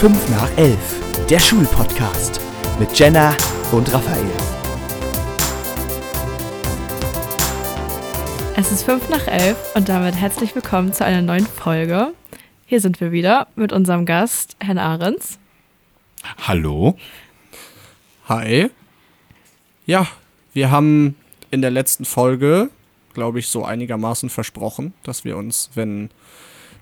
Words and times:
5 0.00 0.30
nach 0.30 0.56
11, 0.56 1.26
der 1.28 1.38
Schulpodcast 1.38 2.40
mit 2.78 2.98
Jenna 2.98 3.36
und 3.70 3.92
Raphael. 3.92 4.24
Es 8.56 8.72
ist 8.72 8.84
5 8.84 9.10
nach 9.10 9.26
11 9.26 9.58
und 9.74 9.90
damit 9.90 10.14
herzlich 10.14 10.54
willkommen 10.54 10.94
zu 10.94 11.04
einer 11.04 11.20
neuen 11.20 11.44
Folge. 11.44 12.14
Hier 12.64 12.80
sind 12.80 12.98
wir 13.02 13.12
wieder 13.12 13.48
mit 13.56 13.74
unserem 13.74 14.06
Gast, 14.06 14.56
Herrn 14.58 14.78
Ahrens. 14.78 15.38
Hallo. 16.48 16.96
Hi. 18.26 18.70
Ja, 19.84 20.06
wir 20.54 20.70
haben 20.70 21.14
in 21.50 21.60
der 21.60 21.70
letzten 21.70 22.06
Folge, 22.06 22.70
glaube 23.12 23.38
ich, 23.38 23.48
so 23.48 23.66
einigermaßen 23.66 24.30
versprochen, 24.30 24.94
dass 25.02 25.26
wir 25.26 25.36
uns, 25.36 25.68
wenn 25.74 26.08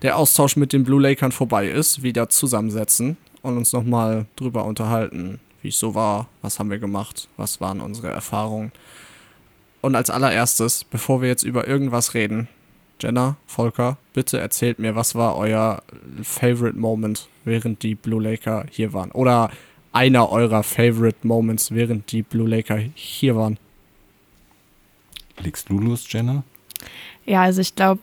der 0.03 0.17
Austausch 0.17 0.57
mit 0.57 0.73
den 0.73 0.85
Blue 0.85 1.01
Lakern 1.01 1.33
vorbei 1.33 1.69
ist, 1.69 2.03
wieder 2.03 2.29
zusammensetzen 2.29 3.17
und 3.43 3.57
uns 3.57 3.73
nochmal 3.73 4.27
drüber 4.37 4.65
unterhalten, 4.65 5.41
wie 5.63 5.69
es 5.69 5.79
so 5.79 5.95
war, 5.95 6.29
was 6.43 6.59
haben 6.59 6.71
wir 6.71 6.79
gemacht, 6.79 7.29
was 7.37 7.61
waren 7.61 7.81
unsere 7.81 8.09
Erfahrungen. 8.09 8.73
Und 9.81 9.95
als 9.95 10.11
allererstes, 10.11 10.85
bevor 10.85 11.21
wir 11.23 11.29
jetzt 11.29 11.45
über 11.45 11.67
irgendwas 11.67 12.15
reden, 12.15 12.49
Jenna, 13.01 13.37
Volker, 13.47 13.97
bitte 14.13 14.41
erzählt 14.41 14.81
mir, 14.81 14.97
was 14.97 15.15
war 15.15 15.37
euer 15.37 15.83
Favorite 16.23 16.77
Moment, 16.77 17.29
während 17.45 17.83
die 17.83 17.95
Blue 17.95 18.23
Laker 18.23 18.67
hier 18.71 18.93
waren? 18.93 19.13
Oder 19.13 19.51
einer 19.93 20.31
eurer 20.31 20.65
Favorite 20.65 21.19
Moments, 21.23 21.71
während 21.71 22.11
die 22.11 22.23
Blue 22.23 22.49
Laker 22.49 22.79
hier 22.95 23.37
waren? 23.37 23.59
Legst 25.41 25.69
du 25.69 25.79
los, 25.79 26.07
Jenna? 26.11 26.43
Ja, 27.25 27.43
also 27.43 27.61
ich 27.61 27.77
glaube, 27.77 28.03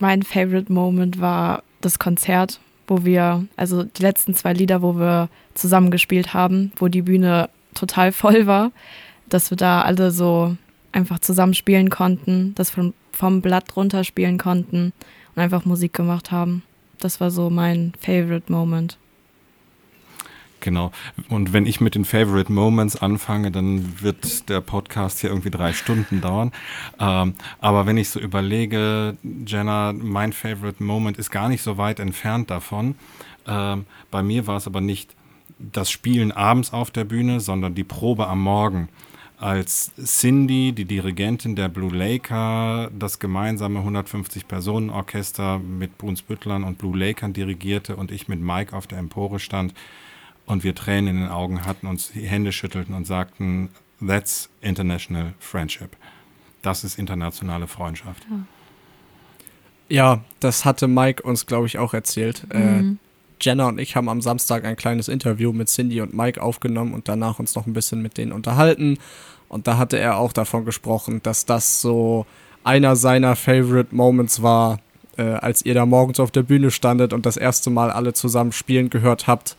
mein 0.00 0.22
Favorite 0.22 0.72
Moment 0.72 1.20
war 1.20 1.62
das 1.80 1.98
Konzert, 1.98 2.60
wo 2.86 3.04
wir, 3.04 3.46
also 3.56 3.84
die 3.84 4.02
letzten 4.02 4.34
zwei 4.34 4.52
Lieder, 4.52 4.82
wo 4.82 4.96
wir 4.96 5.28
zusammen 5.54 5.90
gespielt 5.90 6.34
haben, 6.34 6.72
wo 6.76 6.88
die 6.88 7.02
Bühne 7.02 7.50
total 7.74 8.12
voll 8.12 8.46
war, 8.46 8.72
dass 9.28 9.50
wir 9.50 9.56
da 9.56 9.82
alle 9.82 10.10
so 10.10 10.56
einfach 10.92 11.18
zusammen 11.18 11.54
spielen 11.54 11.90
konnten, 11.90 12.54
das 12.54 12.70
vom, 12.70 12.94
vom 13.12 13.42
Blatt 13.42 13.76
runter 13.76 14.04
spielen 14.04 14.38
konnten 14.38 14.92
und 15.34 15.42
einfach 15.42 15.64
Musik 15.64 15.92
gemacht 15.92 16.30
haben. 16.30 16.62
Das 16.98 17.20
war 17.20 17.30
so 17.30 17.50
mein 17.50 17.92
Favorite 18.00 18.50
Moment. 18.50 18.98
Genau. 20.60 20.90
Und 21.28 21.52
wenn 21.52 21.66
ich 21.66 21.80
mit 21.80 21.94
den 21.94 22.04
Favorite 22.04 22.52
Moments 22.52 22.96
anfange, 22.96 23.50
dann 23.50 24.00
wird 24.00 24.48
der 24.48 24.60
Podcast 24.60 25.20
hier 25.20 25.30
irgendwie 25.30 25.50
drei 25.50 25.72
Stunden 25.72 26.20
dauern. 26.20 26.52
Ähm, 26.98 27.34
aber 27.60 27.86
wenn 27.86 27.96
ich 27.96 28.10
so 28.10 28.18
überlege, 28.18 29.16
Jenna, 29.46 29.92
mein 29.92 30.32
Favorite 30.32 30.82
Moment 30.82 31.18
ist 31.18 31.30
gar 31.30 31.48
nicht 31.48 31.62
so 31.62 31.78
weit 31.78 32.00
entfernt 32.00 32.50
davon. 32.50 32.96
Ähm, 33.46 33.86
bei 34.10 34.22
mir 34.22 34.46
war 34.46 34.56
es 34.56 34.66
aber 34.66 34.80
nicht 34.80 35.14
das 35.58 35.90
Spielen 35.90 36.32
abends 36.32 36.72
auf 36.72 36.90
der 36.90 37.04
Bühne, 37.04 37.40
sondern 37.40 37.74
die 37.74 37.84
Probe 37.84 38.26
am 38.26 38.42
Morgen. 38.42 38.88
Als 39.40 39.92
Cindy, 39.94 40.72
die 40.72 40.84
Dirigentin 40.84 41.54
der 41.54 41.68
Blue 41.68 41.94
Laker, 41.94 42.90
das 42.96 43.20
gemeinsame 43.20 43.80
150-Personen-Orchester 43.80 45.60
mit 45.60 45.96
Brunsbüttlern 45.96 46.64
und 46.64 46.78
Blue 46.78 46.98
Lakern 46.98 47.32
dirigierte 47.32 47.94
und 47.94 48.10
ich 48.10 48.26
mit 48.26 48.40
Mike 48.40 48.76
auf 48.76 48.88
der 48.88 48.98
Empore 48.98 49.38
stand, 49.38 49.74
und 50.48 50.64
wir 50.64 50.74
Tränen 50.74 51.14
in 51.14 51.20
den 51.22 51.28
Augen 51.28 51.66
hatten, 51.66 51.86
uns 51.86 52.10
die 52.10 52.26
Hände 52.26 52.52
schüttelten 52.52 52.94
und 52.94 53.06
sagten, 53.06 53.68
that's 54.04 54.48
international 54.62 55.34
friendship. 55.38 55.90
Das 56.62 56.84
ist 56.84 56.98
internationale 56.98 57.66
Freundschaft. 57.66 58.26
Ja, 59.88 59.96
ja 59.96 60.24
das 60.40 60.64
hatte 60.64 60.88
Mike 60.88 61.22
uns, 61.22 61.46
glaube 61.46 61.66
ich, 61.66 61.78
auch 61.78 61.92
erzählt. 61.92 62.46
Äh, 62.50 62.58
mhm. 62.58 62.92
Äh, 62.92 63.44
Jenna 63.44 63.68
und 63.68 63.78
ich 63.78 63.94
haben 63.94 64.08
am 64.08 64.22
Samstag 64.22 64.64
ein 64.64 64.74
kleines 64.74 65.08
Interview 65.08 65.52
mit 65.52 65.68
Cindy 65.68 66.00
und 66.00 66.14
Mike 66.14 66.42
aufgenommen 66.42 66.94
und 66.94 67.08
danach 67.08 67.38
uns 67.38 67.54
noch 67.54 67.66
ein 67.66 67.74
bisschen 67.74 68.00
mit 68.00 68.16
denen 68.16 68.32
unterhalten. 68.32 68.98
Und 69.48 69.66
da 69.66 69.76
hatte 69.76 69.98
er 69.98 70.16
auch 70.16 70.32
davon 70.32 70.64
gesprochen, 70.64 71.20
dass 71.22 71.44
das 71.44 71.80
so 71.80 72.26
einer 72.64 72.96
seiner 72.96 73.36
Favorite 73.36 73.94
Moments 73.94 74.42
war, 74.42 74.80
äh, 75.18 75.22
als 75.22 75.64
ihr 75.64 75.74
da 75.74 75.84
morgens 75.84 76.18
auf 76.18 76.30
der 76.30 76.42
Bühne 76.42 76.70
standet 76.70 77.12
und 77.12 77.26
das 77.26 77.36
erste 77.36 77.68
Mal 77.68 77.90
alle 77.90 78.14
zusammen 78.14 78.52
spielen 78.52 78.88
gehört 78.88 79.26
habt 79.26 79.56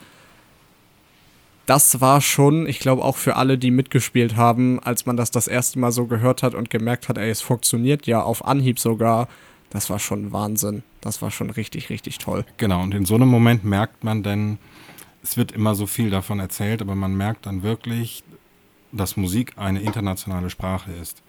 das 1.69 2.01
war 2.01 2.19
schon, 2.19 2.67
ich 2.67 2.79
glaube 2.79 3.03
auch 3.03 3.15
für 3.15 3.35
alle, 3.35 3.59
die 3.59 3.69
mitgespielt 3.69 4.35
haben, 4.35 4.79
als 4.79 5.05
man 5.05 5.17
das 5.17 5.29
das 5.29 5.47
erste 5.47 5.77
Mal 5.77 5.91
so 5.91 6.07
gehört 6.07 6.41
hat 6.41 6.55
und 6.55 6.71
gemerkt 6.71 7.09
hat, 7.09 7.19
ey, 7.19 7.29
es 7.29 7.41
funktioniert 7.41 8.07
ja 8.07 8.23
auf 8.23 8.43
Anhieb 8.43 8.79
sogar, 8.79 9.27
das 9.69 9.91
war 9.91 9.99
schon 9.99 10.31
Wahnsinn. 10.31 10.81
Das 10.99 11.21
war 11.21 11.29
schon 11.29 11.51
richtig, 11.51 11.91
richtig 11.91 12.17
toll. 12.17 12.43
Genau, 12.57 12.81
und 12.81 12.95
in 12.95 13.05
so 13.05 13.13
einem 13.13 13.29
Moment 13.29 13.63
merkt 13.65 14.03
man 14.03 14.23
dann, 14.23 14.57
es 15.21 15.37
wird 15.37 15.51
immer 15.51 15.75
so 15.75 15.85
viel 15.85 16.09
davon 16.09 16.39
erzählt, 16.39 16.81
aber 16.81 16.95
man 16.95 17.15
merkt 17.15 17.45
dann 17.45 17.61
wirklich, 17.61 18.23
dass 18.91 19.15
Musik 19.15 19.53
eine 19.55 19.79
internationale 19.79 20.49
Sprache 20.49 20.91
ist. 20.91 21.21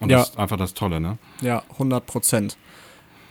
Und 0.00 0.08
ja. 0.08 0.18
das 0.18 0.30
ist 0.30 0.38
einfach 0.38 0.56
das 0.56 0.72
Tolle, 0.72 1.00
ne? 1.00 1.18
Ja, 1.42 1.64
100 1.72 2.06
Prozent. 2.06 2.56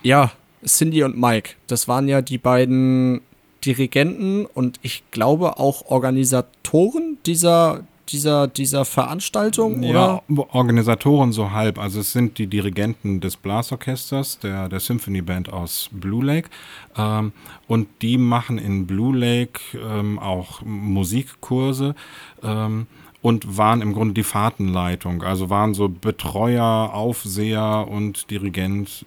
Ja, 0.03 0.31
Cindy 0.63 1.03
und 1.03 1.19
Mike, 1.19 1.55
das 1.65 1.87
waren 1.87 2.07
ja 2.07 2.21
die 2.21 2.37
beiden 2.37 3.21
Dirigenten 3.65 4.45
und 4.45 4.79
ich 4.81 5.03
glaube 5.11 5.57
auch 5.57 5.85
Organisatoren 5.87 7.17
dieser, 7.25 7.83
dieser, 8.09 8.47
dieser 8.47 8.85
Veranstaltung, 8.85 9.81
ja, 9.83 10.21
oder? 10.29 10.53
Organisatoren 10.53 11.31
so 11.31 11.51
halb. 11.51 11.79
Also 11.79 12.01
es 12.01 12.11
sind 12.11 12.37
die 12.37 12.47
Dirigenten 12.47 13.21
des 13.21 13.37
Blasorchesters, 13.37 14.39
der, 14.39 14.69
der 14.69 14.79
Symphony 14.79 15.21
Band 15.21 15.51
aus 15.51 15.89
Blue 15.91 16.23
Lake. 16.23 16.49
Ähm, 16.97 17.33
und 17.67 17.87
die 18.01 18.17
machen 18.17 18.57
in 18.57 18.85
Blue 18.85 19.15
Lake 19.15 19.59
ähm, 19.75 20.19
auch 20.19 20.61
Musikkurse. 20.63 21.95
Ähm, 22.43 22.87
und 23.21 23.57
waren 23.57 23.81
im 23.81 23.93
Grunde 23.93 24.13
die 24.13 24.21
Fahrtenleitung, 24.21 25.23
also 25.23 25.49
waren 25.49 25.73
so 25.73 25.89
Betreuer, 25.89 26.91
Aufseher 26.93 27.87
und 27.89 28.29
Dirigent 28.29 29.03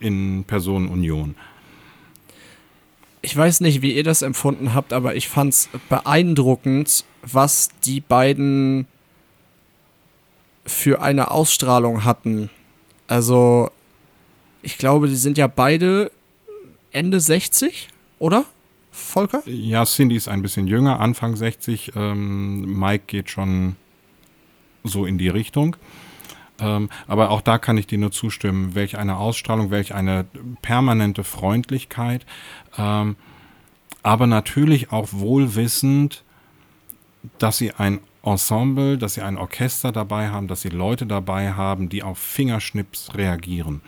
in 0.00 0.44
Personenunion 0.46 1.34
ich 3.22 3.36
weiß 3.36 3.60
nicht, 3.60 3.82
wie 3.82 3.92
ihr 3.92 4.04
das 4.04 4.22
empfunden 4.22 4.74
habt, 4.74 4.92
aber 4.92 5.16
ich 5.16 5.28
fand 5.28 5.52
es 5.52 5.68
beeindruckend, 5.88 7.04
was 7.22 7.70
die 7.84 8.00
beiden 8.00 8.86
für 10.64 11.02
eine 11.02 11.30
Ausstrahlung 11.30 12.04
hatten. 12.04 12.50
Also, 13.06 13.70
ich 14.62 14.78
glaube, 14.78 15.08
die 15.08 15.16
sind 15.16 15.38
ja 15.38 15.46
beide 15.46 16.12
Ende 16.90 17.20
60, 17.20 17.88
oder? 18.18 18.44
Volker? 18.90 19.42
Ja, 19.46 19.84
Cindy 19.84 20.16
ist 20.16 20.28
ein 20.28 20.42
bisschen 20.42 20.66
jünger, 20.66 21.00
Anfang 21.00 21.36
60. 21.36 21.92
Ähm, 21.94 22.78
Mike 22.78 23.04
geht 23.06 23.30
schon 23.30 23.76
so 24.84 25.06
in 25.06 25.18
die 25.18 25.28
Richtung. 25.28 25.76
Ähm, 26.60 26.90
aber 27.06 27.30
auch 27.30 27.40
da 27.40 27.58
kann 27.58 27.78
ich 27.78 27.86
dir 27.86 27.98
nur 27.98 28.10
zustimmen. 28.10 28.74
Welch 28.74 28.98
eine 28.98 29.16
Ausstrahlung, 29.16 29.70
welch 29.70 29.94
eine 29.94 30.26
permanente 30.62 31.24
Freundlichkeit. 31.24 32.26
Ähm, 32.76 33.16
aber 34.02 34.26
natürlich 34.26 34.92
auch 34.92 35.08
wohlwissend, 35.12 36.24
dass 37.38 37.58
sie 37.58 37.72
ein 37.72 38.00
Ensemble, 38.22 38.98
dass 38.98 39.14
sie 39.14 39.22
ein 39.22 39.36
Orchester 39.36 39.92
dabei 39.92 40.30
haben, 40.30 40.48
dass 40.48 40.62
sie 40.62 40.68
Leute 40.68 41.06
dabei 41.06 41.52
haben, 41.52 41.88
die 41.88 42.02
auf 42.02 42.18
Fingerschnips 42.18 43.14
reagieren. 43.14 43.80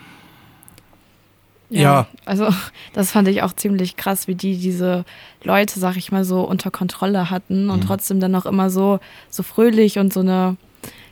Ja, 1.69 1.81
ja, 1.81 2.07
also 2.25 2.49
das 2.93 3.13
fand 3.13 3.29
ich 3.29 3.43
auch 3.43 3.53
ziemlich 3.53 3.97
krass, 3.97 4.29
wie 4.29 4.35
die 4.35 4.59
diese 4.59 5.05
Leute, 5.43 5.79
sag 5.79 5.97
ich 5.97 6.11
mal, 6.13 6.25
so 6.25 6.43
unter 6.43 6.71
Kontrolle 6.71 7.31
hatten 7.31 7.71
und 7.71 7.85
mhm. 7.85 7.87
trotzdem 7.87 8.21
dann 8.21 8.33
noch 8.33 8.47
immer 8.47 8.71
so, 8.71 8.99
so 9.28 9.43
fröhlich 9.43 9.99
und 9.99 10.13
so 10.13 10.21
eine 10.21 10.57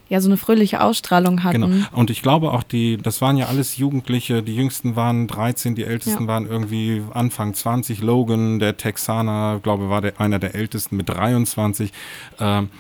ja 0.08 0.20
so 0.20 0.28
eine 0.28 0.36
fröhliche 0.36 0.82
Ausstrahlung 0.82 1.44
hatten. 1.44 1.60
Genau. 1.60 1.86
Und 1.92 2.10
ich 2.10 2.22
glaube 2.22 2.52
auch, 2.52 2.62
die, 2.62 2.96
das 2.96 3.20
waren 3.20 3.36
ja 3.36 3.46
alles 3.46 3.76
Jugendliche, 3.76 4.42
die 4.42 4.56
jüngsten 4.56 4.96
waren 4.96 5.26
13, 5.26 5.74
die 5.74 5.84
ältesten 5.84 6.24
ja. 6.24 6.28
waren 6.28 6.46
irgendwie 6.46 7.02
Anfang 7.12 7.54
20. 7.54 8.00
Logan, 8.00 8.58
der 8.58 8.76
Texaner, 8.76 9.60
glaube 9.62 9.90
war 9.90 10.00
der, 10.00 10.20
einer 10.20 10.38
der 10.38 10.54
ältesten 10.54 10.96
mit 10.96 11.08
23. 11.08 11.92
Ähm, 12.40 12.70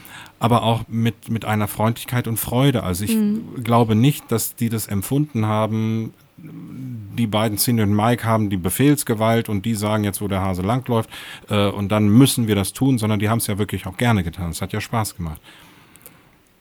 aber 0.40 0.62
auch 0.62 0.82
mit, 0.88 1.30
mit 1.30 1.44
einer 1.44 1.66
Freundlichkeit 1.66 2.28
und 2.28 2.36
Freude. 2.36 2.84
Also 2.84 3.04
ich 3.04 3.16
mhm. 3.16 3.64
glaube 3.64 3.94
nicht, 3.94 4.30
dass 4.30 4.54
die 4.54 4.68
das 4.68 4.86
empfunden 4.86 5.46
haben, 5.46 6.14
die 6.40 7.26
beiden 7.26 7.58
Cindy 7.58 7.82
und 7.82 7.94
Mike 7.94 8.24
haben 8.24 8.48
die 8.48 8.56
Befehlsgewalt 8.56 9.48
und 9.48 9.66
die 9.66 9.74
sagen 9.74 10.04
jetzt, 10.04 10.20
wo 10.20 10.28
der 10.28 10.40
Hase 10.40 10.62
langläuft 10.62 11.10
äh, 11.48 11.66
und 11.66 11.90
dann 11.90 12.08
müssen 12.08 12.46
wir 12.46 12.54
das 12.54 12.72
tun, 12.72 12.98
sondern 12.98 13.18
die 13.18 13.28
haben 13.28 13.38
es 13.38 13.48
ja 13.48 13.58
wirklich 13.58 13.86
auch 13.86 13.96
gerne 13.96 14.22
getan. 14.22 14.50
Es 14.50 14.62
hat 14.62 14.72
ja 14.72 14.80
Spaß 14.80 15.16
gemacht. 15.16 15.40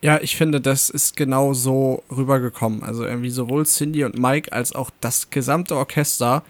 Ja, 0.01 0.19
ich 0.21 0.35
finde, 0.35 0.61
das 0.61 0.89
ist 0.89 1.17
genau 1.17 1.53
so 1.53 2.03
rübergekommen. 2.15 2.83
Also 2.83 3.03
irgendwie 3.03 3.31
sowohl 3.31 3.65
Cindy 3.65 4.03
und 4.03 4.19
Mike 4.19 4.53
als 4.53 4.73
auch 4.73 4.91
das 5.01 5.29
gesamte 5.29 5.75
Orchester, 5.75 6.43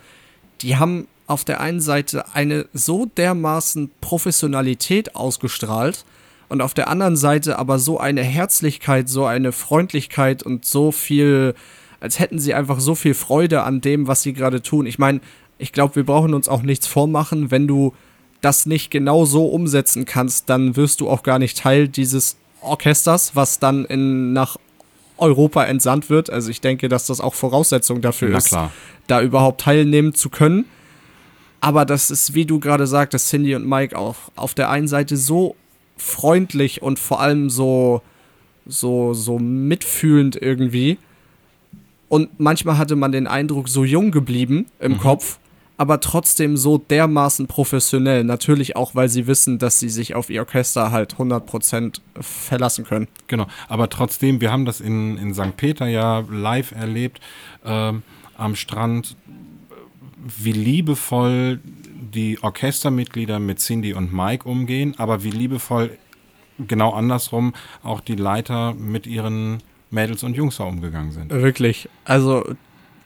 die 0.61 0.75
haben 0.75 1.07
auf 1.27 1.45
der 1.45 1.59
einen 1.61 1.81
Seite 1.81 2.33
eine 2.33 2.67
so 2.73 3.05
dermaßen 3.05 3.91
Professionalität 4.01 5.15
ausgestrahlt 5.15 6.05
und 6.49 6.61
auf 6.61 6.73
der 6.73 6.87
anderen 6.87 7.17
Seite 7.17 7.59
aber 7.59 7.79
so 7.79 7.99
eine 7.99 8.23
Herzlichkeit, 8.23 9.09
so 9.09 9.25
eine 9.25 9.51
Freundlichkeit 9.51 10.43
und 10.43 10.65
so 10.65 10.91
viel, 10.91 11.53
als 11.99 12.19
hätten 12.19 12.39
sie 12.39 12.53
einfach 12.53 12.79
so 12.79 12.95
viel 12.95 13.13
Freude 13.13 13.63
an 13.63 13.81
dem, 13.81 14.07
was 14.07 14.23
sie 14.23 14.33
gerade 14.33 14.61
tun. 14.61 14.85
Ich 14.85 14.99
meine, 14.99 15.19
ich 15.57 15.73
glaube, 15.73 15.95
wir 15.95 16.05
brauchen 16.05 16.33
uns 16.33 16.47
auch 16.47 16.61
nichts 16.61 16.87
vormachen. 16.87 17.51
Wenn 17.51 17.67
du 17.67 17.93
das 18.41 18.65
nicht 18.65 18.91
genau 18.91 19.25
so 19.25 19.47
umsetzen 19.47 20.05
kannst, 20.05 20.49
dann 20.49 20.75
wirst 20.75 21.01
du 21.01 21.09
auch 21.09 21.23
gar 21.23 21.39
nicht 21.39 21.57
Teil 21.57 21.87
dieses 21.87 22.37
Orchesters, 22.61 23.35
was 23.35 23.59
dann 23.59 23.85
in, 23.85 24.33
nach 24.33 24.57
Europa 25.17 25.63
entsandt 25.65 26.09
wird. 26.09 26.29
Also 26.29 26.49
ich 26.49 26.61
denke, 26.61 26.89
dass 26.89 27.07
das 27.07 27.21
auch 27.21 27.33
Voraussetzung 27.33 28.01
dafür 28.01 28.29
Na 28.29 28.37
ist, 28.37 28.49
klar. 28.49 28.71
da 29.07 29.21
überhaupt 29.21 29.61
teilnehmen 29.61 30.13
zu 30.13 30.29
können. 30.29 30.65
Aber 31.59 31.85
das 31.85 32.11
ist, 32.11 32.33
wie 32.35 32.45
du 32.45 32.59
gerade 32.59 32.85
sagtest, 32.85 33.29
Cindy 33.29 33.55
und 33.55 33.67
Mike 33.67 33.97
auch 33.97 34.15
auf 34.35 34.53
der 34.53 34.69
einen 34.69 34.87
Seite 34.87 35.17
so 35.17 35.55
freundlich 35.97 36.81
und 36.81 36.99
vor 36.99 37.19
allem 37.19 37.49
so, 37.49 38.01
so, 38.65 39.13
so 39.13 39.39
mitfühlend 39.39 40.39
irgendwie. 40.39 40.99
Und 42.09 42.39
manchmal 42.39 42.77
hatte 42.77 42.95
man 42.95 43.11
den 43.11 43.27
Eindruck, 43.27 43.67
so 43.67 43.83
jung 43.83 44.11
geblieben 44.11 44.67
im 44.79 44.97
Kopf, 44.99 45.39
aber 45.77 45.99
trotzdem 45.99 46.57
so 46.57 46.77
dermaßen 46.77 47.47
professionell. 47.47 48.23
Natürlich 48.23 48.75
auch, 48.75 48.95
weil 48.95 49.09
sie 49.09 49.27
wissen, 49.27 49.59
dass 49.59 49.79
sie 49.79 49.89
sich 49.89 50.15
auf 50.15 50.29
ihr 50.29 50.41
Orchester 50.41 50.91
halt 50.91 51.15
100% 51.15 51.99
verlassen 52.19 52.83
können. 52.85 53.07
Genau, 53.27 53.47
aber 53.67 53.89
trotzdem, 53.89 54.41
wir 54.41 54.51
haben 54.51 54.65
das 54.65 54.81
in, 54.81 55.17
in 55.17 55.33
St. 55.33 55.55
Peter 55.55 55.87
ja 55.87 56.23
live 56.29 56.71
erlebt, 56.71 57.21
ähm, 57.63 58.01
am 58.35 58.55
Strand, 58.55 59.15
wie 60.17 60.51
liebevoll 60.51 61.59
die 62.13 62.41
Orchestermitglieder 62.41 63.39
mit 63.39 63.59
Cindy 63.59 63.93
und 63.93 64.13
Mike 64.13 64.47
umgehen, 64.47 64.95
aber 64.97 65.23
wie 65.23 65.31
liebevoll 65.31 65.97
genau 66.59 66.91
andersrum 66.91 67.53
auch 67.83 68.01
die 68.01 68.15
Leiter 68.15 68.73
mit 68.73 69.05
ihren 69.05 69.59
Mädels 69.89 70.23
und 70.23 70.35
Jungs 70.35 70.57
da 70.57 70.65
umgegangen 70.65 71.11
sind. 71.11 71.31
Wirklich. 71.31 71.87
Also, 72.03 72.43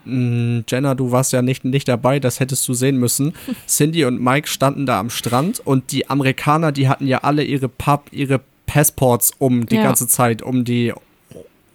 mh, 0.06 0.64
Jenna, 0.68 0.96
du 0.96 1.12
warst 1.12 1.34
ja 1.34 1.42
nicht, 1.42 1.64
nicht 1.66 1.88
dabei, 1.88 2.20
das 2.20 2.40
hättest 2.40 2.68
du 2.68 2.74
sehen 2.74 2.98
müssen. 2.98 3.34
Cindy 3.68 4.06
und 4.06 4.22
Mike 4.22 4.48
standen 4.48 4.86
da 4.86 5.00
am 5.00 5.10
Strand 5.10 5.60
und 5.66 5.92
die 5.92 6.10
Amerikaner, 6.10 6.72
die 6.72 6.88
hatten 6.90 7.08
ja 7.08 7.20
alle 7.20 7.44
ihre 7.44 7.70
Pub, 7.70 8.08
ihre 8.12 8.42
Passports 8.66 9.32
um 9.38 9.66
die 9.66 9.76
Ja. 9.76 9.84
ganze 9.84 10.08
Zeit, 10.08 10.42
um 10.42 10.64
die, 10.64 10.94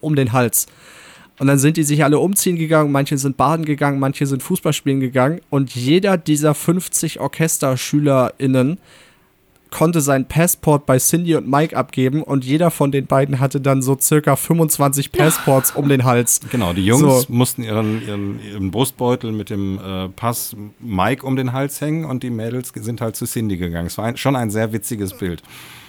um 0.01 0.17
den 0.17 0.33
Hals. 0.33 0.67
Und 1.39 1.49
dann 1.49 1.59
sind 1.59 1.77
die 1.77 1.83
sich 1.83 2.03
alle 2.03 2.19
umziehen 2.19 2.57
gegangen, 2.57 2.91
manche 2.91 3.19
sind 3.19 3.37
baden 3.37 3.67
gegangen, 3.67 3.99
manche 3.99 4.25
sind 4.25 4.43
Fußball 4.43 4.73
spielen 4.73 5.01
gegangen 5.01 5.41
und 5.51 5.75
jeder 5.75 6.17
dieser 6.17 6.55
50 6.55 7.21
OrchesterschülerInnen 7.21 8.79
konnte 9.71 10.01
sein 10.01 10.27
Passport 10.27 10.87
bei 10.87 10.99
Cindy 10.99 11.35
und 11.37 11.49
Mike 11.51 11.77
abgeben 11.77 12.23
und 12.23 12.45
jeder 12.45 12.71
von 12.71 12.93
den 12.93 13.07
beiden 13.07 13.41
hatte 13.41 13.61
dann 13.61 13.83
so 13.83 13.97
circa 14.01 14.37
25 14.37 15.13
Passports 15.13 15.73
um 15.73 15.89
den 15.89 16.05
Hals. 16.05 16.41
Genau, 16.51 16.73
die 16.73 16.85
Jungs 16.87 17.01
So. 17.27 17.33
mussten 17.33 17.63
ihren, 17.63 18.01
ihren, 18.07 18.41
ihren 18.43 18.71
Brustbeutel 18.71 19.33
mit 19.33 19.51
dem 19.51 19.79
äh, 19.79 20.09
Pass 20.11 20.57
Mike 20.81 21.27
um 21.27 21.37
den 21.37 21.53
Hals 21.53 21.81
hängen 21.81 22.05
und 22.05 22.23
die 22.23 22.31
Mädels 22.31 22.73
sind 22.75 23.01
halt 23.01 23.17
zu 23.17 23.27
Cindy 23.27 23.57
gegangen. 23.57 23.87
Es 23.87 23.99
war 23.99 24.05
ein, 24.07 24.17
schon 24.17 24.37
ein 24.37 24.51
sehr 24.51 24.73
witziges 24.73 25.15
Bild. 25.15 25.43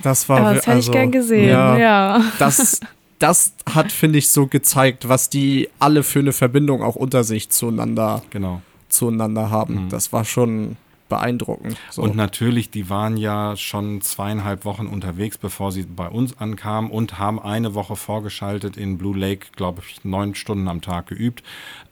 Das 0.03 0.27
war 0.29 0.39
Aber 0.41 0.53
das 0.55 0.67
hätte 0.67 0.79
ich 0.79 0.91
gern 0.91 1.11
gesehen, 1.11 1.49
Ja, 1.49 1.77
ja. 1.77 2.23
Das, 2.39 2.79
das 3.19 3.53
hat, 3.73 3.91
finde 3.91 4.19
ich, 4.19 4.29
so 4.29 4.47
gezeigt, 4.47 5.07
was 5.09 5.29
die 5.29 5.69
alle 5.79 6.03
für 6.03 6.19
eine 6.19 6.33
Verbindung 6.33 6.81
auch 6.83 6.95
unter 6.95 7.23
sich 7.23 7.49
zueinander, 7.49 8.21
Genau. 8.31 8.61
zueinander 8.89 9.49
haben. 9.49 9.87
Das 9.89 10.13
war 10.13 10.25
schon 10.25 10.77
beeindruckend. 11.09 11.77
So. 11.89 12.01
Und 12.01 12.15
natürlich, 12.15 12.69
die 12.69 12.89
waren 12.89 13.17
ja 13.17 13.55
schon 13.55 14.01
zweieinhalb 14.01 14.65
Wochen 14.65 14.87
unterwegs, 14.87 15.37
bevor 15.37 15.71
sie 15.71 15.83
bei 15.83 16.07
uns 16.07 16.37
ankamen 16.39 16.91
und 16.91 17.17
haben 17.19 17.39
eine 17.39 17.73
Woche 17.73 17.95
vorgeschaltet 17.95 18.77
in 18.77 18.97
Blue 18.97 19.17
Lake, 19.17 19.47
glaube 19.55 19.81
ich, 19.87 20.03
neun 20.03 20.35
Stunden 20.35 20.67
am 20.67 20.81
Tag 20.81 21.07
geübt. 21.07 21.43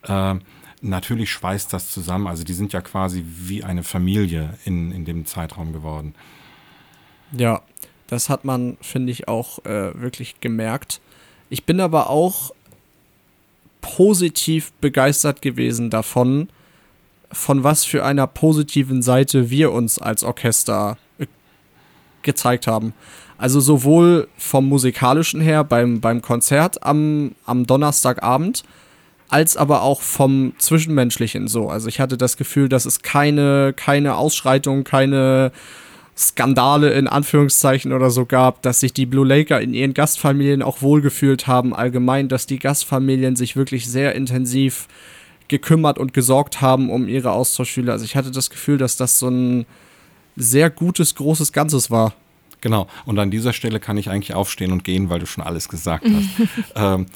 Ähm, 0.06 0.42
natürlich 0.80 1.30
schweißt 1.30 1.72
das 1.72 1.90
zusammen. 1.90 2.26
Also 2.26 2.44
die 2.44 2.54
sind 2.54 2.72
ja 2.72 2.80
quasi 2.80 3.24
wie 3.26 3.64
eine 3.64 3.82
Familie 3.82 4.58
in, 4.64 4.92
in 4.92 5.04
dem 5.04 5.26
Zeitraum 5.26 5.72
geworden. 5.72 6.14
Ja, 7.32 7.62
das 8.06 8.28
hat 8.28 8.44
man, 8.44 8.76
finde 8.80 9.12
ich, 9.12 9.28
auch 9.28 9.64
äh, 9.64 10.00
wirklich 10.00 10.40
gemerkt. 10.40 11.00
Ich 11.50 11.64
bin 11.64 11.80
aber 11.80 12.10
auch 12.10 12.52
positiv 13.80 14.72
begeistert 14.80 15.42
gewesen 15.42 15.90
davon, 15.90 16.48
von 17.32 17.64
was 17.64 17.84
für 17.84 18.04
einer 18.04 18.26
positiven 18.26 19.02
Seite 19.02 19.50
wir 19.50 19.72
uns 19.72 19.98
als 19.98 20.24
Orchester 20.24 20.98
äh, 21.18 21.26
gezeigt 22.22 22.66
haben. 22.66 22.92
Also 23.38 23.60
sowohl 23.60 24.28
vom 24.38 24.68
musikalischen 24.68 25.40
her 25.40 25.64
beim, 25.64 26.00
beim 26.00 26.22
Konzert 26.22 26.82
am, 26.82 27.34
am 27.44 27.66
Donnerstagabend, 27.66 28.64
als 29.28 29.56
aber 29.56 29.82
auch 29.82 30.00
vom 30.00 30.54
Zwischenmenschlichen 30.58 31.48
so. 31.48 31.68
Also 31.68 31.88
ich 31.88 32.00
hatte 32.00 32.16
das 32.16 32.36
Gefühl, 32.36 32.68
dass 32.68 32.86
es 32.86 33.02
keine, 33.02 33.74
keine 33.74 34.16
Ausschreitung, 34.16 34.84
keine 34.84 35.52
Skandale 36.16 36.92
in 36.92 37.08
Anführungszeichen 37.08 37.92
oder 37.92 38.10
so 38.10 38.24
gab, 38.24 38.62
dass 38.62 38.80
sich 38.80 38.94
die 38.94 39.04
Blue 39.04 39.26
Laker 39.26 39.60
in 39.60 39.74
ihren 39.74 39.92
Gastfamilien 39.92 40.62
auch 40.62 40.80
wohlgefühlt 40.80 41.46
haben, 41.46 41.74
allgemein, 41.74 42.28
dass 42.28 42.46
die 42.46 42.58
Gastfamilien 42.58 43.36
sich 43.36 43.54
wirklich 43.54 43.86
sehr 43.86 44.14
intensiv 44.14 44.88
gekümmert 45.48 45.98
und 45.98 46.12
gesorgt 46.12 46.60
haben 46.60 46.90
um 46.90 47.08
ihre 47.08 47.32
Austauschschüler. 47.32 47.92
Also 47.92 48.04
ich 48.04 48.16
hatte 48.16 48.30
das 48.30 48.50
Gefühl, 48.50 48.78
dass 48.78 48.96
das 48.96 49.18
so 49.18 49.28
ein 49.28 49.66
sehr 50.36 50.70
gutes, 50.70 51.14
großes 51.14 51.52
Ganzes 51.52 51.90
war. 51.90 52.14
Genau. 52.60 52.88
Und 53.04 53.18
an 53.18 53.30
dieser 53.30 53.52
Stelle 53.52 53.80
kann 53.80 53.96
ich 53.96 54.10
eigentlich 54.10 54.34
aufstehen 54.34 54.72
und 54.72 54.84
gehen, 54.84 55.08
weil 55.08 55.20
du 55.20 55.26
schon 55.26 55.44
alles 55.44 55.68
gesagt 55.68 56.04
hast. 56.04 56.48
ähm, 56.74 57.06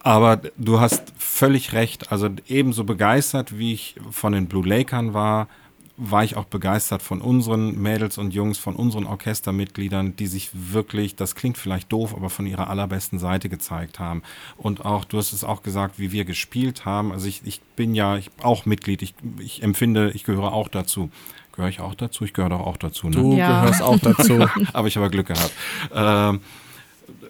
aber 0.00 0.40
du 0.58 0.80
hast 0.80 1.12
völlig 1.16 1.72
recht. 1.72 2.12
Also 2.12 2.28
ebenso 2.46 2.84
begeistert, 2.84 3.58
wie 3.58 3.72
ich 3.72 3.96
von 4.10 4.32
den 4.32 4.46
Blue 4.46 4.66
Lakern 4.66 5.14
war, 5.14 5.48
war 5.96 6.24
ich 6.24 6.36
auch 6.36 6.44
begeistert 6.46 7.02
von 7.02 7.20
unseren 7.20 7.80
Mädels 7.80 8.18
und 8.18 8.34
Jungs, 8.34 8.58
von 8.58 8.74
unseren 8.74 9.06
Orchestermitgliedern, 9.06 10.16
die 10.16 10.26
sich 10.26 10.50
wirklich, 10.52 11.14
das 11.14 11.34
klingt 11.36 11.56
vielleicht 11.56 11.92
doof, 11.92 12.14
aber 12.16 12.30
von 12.30 12.46
ihrer 12.46 12.68
allerbesten 12.68 13.18
Seite 13.20 13.48
gezeigt 13.48 13.98
haben. 14.00 14.22
Und 14.56 14.84
auch, 14.84 15.04
du 15.04 15.18
hast 15.18 15.32
es 15.32 15.44
auch 15.44 15.62
gesagt, 15.62 15.98
wie 16.00 16.10
wir 16.10 16.24
gespielt 16.24 16.84
haben. 16.84 17.12
Also 17.12 17.28
ich, 17.28 17.42
ich 17.44 17.60
bin 17.76 17.94
ja 17.94 18.16
ich, 18.16 18.30
auch 18.42 18.66
Mitglied. 18.66 19.02
Ich, 19.02 19.14
ich 19.38 19.62
empfinde, 19.62 20.10
ich 20.14 20.24
gehöre 20.24 20.52
auch 20.52 20.68
dazu. 20.68 21.10
Gehöre 21.52 21.68
ich 21.68 21.80
auch 21.80 21.94
dazu? 21.94 22.24
Ich 22.24 22.32
gehöre 22.32 22.50
doch 22.50 22.60
auch 22.66 22.76
dazu. 22.76 23.06
Ne? 23.08 23.14
Du 23.16 23.36
Ja. 23.36 23.60
gehörst 23.60 23.80
auch 23.80 23.98
dazu. 24.02 24.44
aber 24.72 24.88
ich 24.88 24.96
habe 24.96 25.08
Glück 25.10 25.28
gehabt. 25.28 25.52
Ähm, 25.94 26.40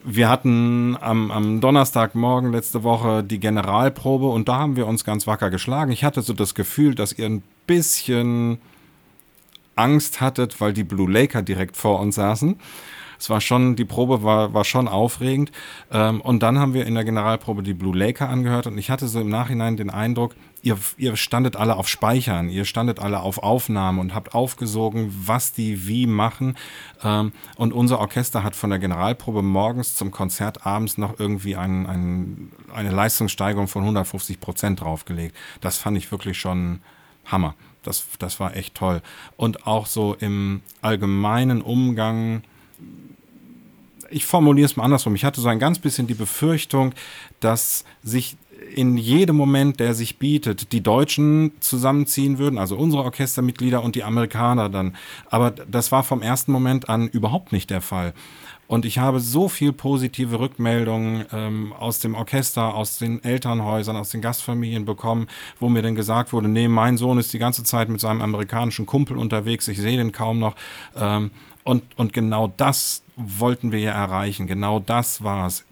wir 0.04 0.28
hatten 0.28 0.96
am, 1.00 1.30
am 1.30 1.60
Donnerstagmorgen 1.60 2.52
letzte 2.52 2.82
Woche 2.82 3.24
die 3.24 3.40
Generalprobe 3.40 4.26
und 4.26 4.48
da 4.48 4.58
haben 4.58 4.76
wir 4.76 4.86
uns 4.86 5.04
ganz 5.04 5.26
wacker 5.26 5.50
geschlagen. 5.50 5.90
Ich 5.92 6.04
hatte 6.04 6.20
so 6.20 6.34
das 6.34 6.54
Gefühl, 6.54 6.94
dass 6.94 7.12
ihr 7.14 7.24
ein 7.26 7.42
bisschen 7.66 8.58
Angst 9.76 10.20
hattet, 10.20 10.60
weil 10.60 10.74
die 10.74 10.84
Blue 10.84 11.10
Laker 11.10 11.42
direkt 11.42 11.76
vor 11.76 12.00
uns 12.00 12.16
saßen. 12.16 12.56
Es 13.18 13.30
war 13.30 13.40
schon, 13.40 13.76
die 13.76 13.84
Probe 13.84 14.22
war, 14.22 14.54
war 14.54 14.64
schon 14.64 14.88
aufregend. 14.88 15.52
Ähm, 15.90 16.20
und 16.20 16.42
dann 16.42 16.58
haben 16.58 16.74
wir 16.74 16.86
in 16.86 16.94
der 16.94 17.04
Generalprobe 17.04 17.62
die 17.62 17.74
Blue 17.74 17.96
Laker 17.96 18.28
angehört 18.28 18.66
und 18.66 18.78
ich 18.78 18.90
hatte 18.90 19.08
so 19.08 19.20
im 19.20 19.28
Nachhinein 19.28 19.76
den 19.76 19.90
Eindruck, 19.90 20.34
ihr, 20.62 20.78
ihr 20.96 21.16
standet 21.16 21.56
alle 21.56 21.76
auf 21.76 21.88
Speichern, 21.88 22.48
ihr 22.48 22.64
standet 22.64 22.98
alle 22.98 23.20
auf 23.20 23.38
Aufnahmen 23.38 23.98
und 23.98 24.14
habt 24.14 24.34
aufgesogen, 24.34 25.14
was 25.26 25.52
die 25.52 25.86
wie 25.86 26.06
machen. 26.06 26.56
Ähm, 27.02 27.32
und 27.56 27.72
unser 27.72 28.00
Orchester 28.00 28.42
hat 28.42 28.56
von 28.56 28.70
der 28.70 28.78
Generalprobe 28.78 29.42
morgens 29.42 29.94
zum 29.94 30.10
Konzert 30.10 30.66
abends 30.66 30.98
noch 30.98 31.18
irgendwie 31.18 31.56
ein, 31.56 31.86
ein, 31.86 32.52
eine 32.74 32.90
Leistungssteigerung 32.90 33.68
von 33.68 33.82
150 33.82 34.40
Prozent 34.40 34.80
draufgelegt. 34.80 35.36
Das 35.60 35.78
fand 35.78 35.98
ich 35.98 36.10
wirklich 36.10 36.38
schon 36.38 36.80
Hammer. 37.26 37.54
Das, 37.82 38.06
das 38.18 38.40
war 38.40 38.56
echt 38.56 38.74
toll. 38.74 39.02
Und 39.36 39.66
auch 39.66 39.86
so 39.86 40.14
im 40.14 40.62
allgemeinen 40.80 41.60
Umgang 41.60 42.42
ich 44.10 44.24
formuliere 44.24 44.66
es 44.66 44.76
mal 44.76 44.84
andersrum. 44.84 45.14
Ich 45.14 45.24
hatte 45.24 45.40
so 45.40 45.48
ein 45.48 45.58
ganz 45.58 45.78
bisschen 45.78 46.06
die 46.06 46.14
Befürchtung, 46.14 46.94
dass 47.40 47.84
sich 48.02 48.36
in 48.74 48.96
jedem 48.96 49.36
Moment, 49.36 49.80
der 49.80 49.94
sich 49.94 50.18
bietet, 50.18 50.72
die 50.72 50.82
Deutschen 50.82 51.52
zusammenziehen 51.60 52.38
würden, 52.38 52.58
also 52.58 52.76
unsere 52.76 53.02
Orchestermitglieder 53.02 53.82
und 53.82 53.94
die 53.94 54.04
Amerikaner 54.04 54.68
dann. 54.68 54.96
Aber 55.30 55.50
das 55.50 55.92
war 55.92 56.02
vom 56.02 56.22
ersten 56.22 56.52
Moment 56.52 56.88
an 56.88 57.08
überhaupt 57.08 57.52
nicht 57.52 57.70
der 57.70 57.80
Fall. 57.80 58.14
Und 58.66 58.86
ich 58.86 58.98
habe 58.98 59.20
so 59.20 59.48
viel 59.48 59.72
positive 59.72 60.40
Rückmeldungen 60.40 61.26
ähm, 61.32 61.72
aus 61.74 61.98
dem 61.98 62.14
Orchester, 62.14 62.74
aus 62.74 62.98
den 62.98 63.22
Elternhäusern, 63.22 63.96
aus 63.96 64.10
den 64.10 64.22
Gastfamilien 64.22 64.86
bekommen, 64.86 65.26
wo 65.60 65.68
mir 65.68 65.82
dann 65.82 65.94
gesagt 65.94 66.32
wurde, 66.32 66.48
nee, 66.48 66.66
mein 66.66 66.96
Sohn 66.96 67.18
ist 67.18 67.32
die 67.34 67.38
ganze 67.38 67.62
Zeit 67.62 67.90
mit 67.90 68.00
seinem 68.00 68.22
amerikanischen 68.22 68.86
Kumpel 68.86 69.18
unterwegs, 69.18 69.68
ich 69.68 69.78
sehe 69.78 69.98
den 69.98 70.12
kaum 70.12 70.38
noch. 70.38 70.56
Ähm, 70.96 71.30
und, 71.64 71.82
und 71.96 72.12
genau 72.12 72.52
das 72.56 73.02
wollten 73.16 73.72
wir 73.72 73.80
ja 73.80 73.92
erreichen. 73.92 74.46
Genau 74.46 74.80
das 74.80 75.22
war 75.22 75.46
es. 75.46 75.64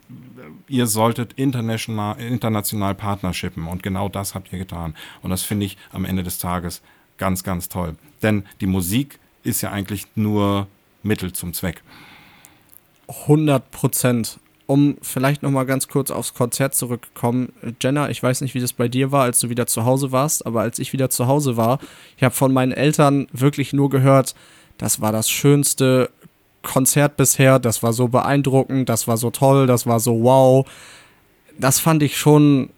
Ihr 0.68 0.87
solltet 0.87 1.34
international, 1.34 2.18
international 2.20 2.94
partnershipen 2.94 3.66
und 3.66 3.82
genau 3.82 4.08
das 4.08 4.34
habt 4.34 4.52
ihr 4.52 4.58
getan. 4.58 4.94
Und 5.22 5.30
das 5.30 5.42
finde 5.42 5.66
ich 5.66 5.76
am 5.92 6.04
Ende 6.04 6.22
des 6.22 6.38
Tages 6.38 6.82
ganz, 7.18 7.44
ganz 7.44 7.68
toll. 7.68 7.96
Denn 8.22 8.44
die 8.61 8.66
Musik 8.66 9.18
ist 9.42 9.61
ja 9.61 9.70
eigentlich 9.70 10.06
nur 10.14 10.66
Mittel 11.02 11.32
zum 11.32 11.52
Zweck. 11.52 11.82
100 13.08 13.70
Prozent. 13.70 14.38
um 14.66 14.96
vielleicht 15.02 15.42
noch 15.42 15.50
mal 15.50 15.64
ganz 15.64 15.88
kurz 15.88 16.11
aufs 16.11 16.32
Konzert 16.32 16.75
zurückzukommen. 16.75 17.52
Jenna, 17.82 18.08
ich 18.08 18.22
weiß 18.22 18.40
nicht, 18.40 18.54
wie 18.54 18.61
das 18.61 18.72
bei 18.72 18.88
dir 18.88 19.12
war, 19.12 19.25
als 19.25 19.40
du 19.40 19.50
wieder 19.50 19.66
zu 19.66 19.84
Hause 19.84 20.12
warst, 20.12 20.46
aber 20.46 20.62
als 20.62 20.78
ich 20.78 20.92
wieder 20.94 21.11
zu 21.11 21.26
Hause 21.26 21.56
war, 21.58 21.78
ich 22.16 22.22
habe 22.22 22.34
von 22.34 22.52
meinen 22.54 22.72
Eltern 22.72 23.26
wirklich 23.32 23.72
nur 23.72 23.90
gehört, 23.90 24.34
das 24.83 25.01
war 25.01 25.12
das 25.12 25.31
schönste 25.31 26.11
Konzert 26.62 27.17
bisher, 27.17 27.61
das 27.61 27.85
war 27.85 27.93
so 27.93 28.09
beeindruckend, 28.09 28.89
das 28.89 29.07
war 29.07 29.17
so 29.17 29.31
toll, 29.31 29.69
das 29.69 29.87
war 29.87 30.01
so 30.01 30.25
wow. 30.25 30.67
Das 31.57 31.79
fand 31.79 32.03
ich 32.03 32.19
schon 32.19 32.71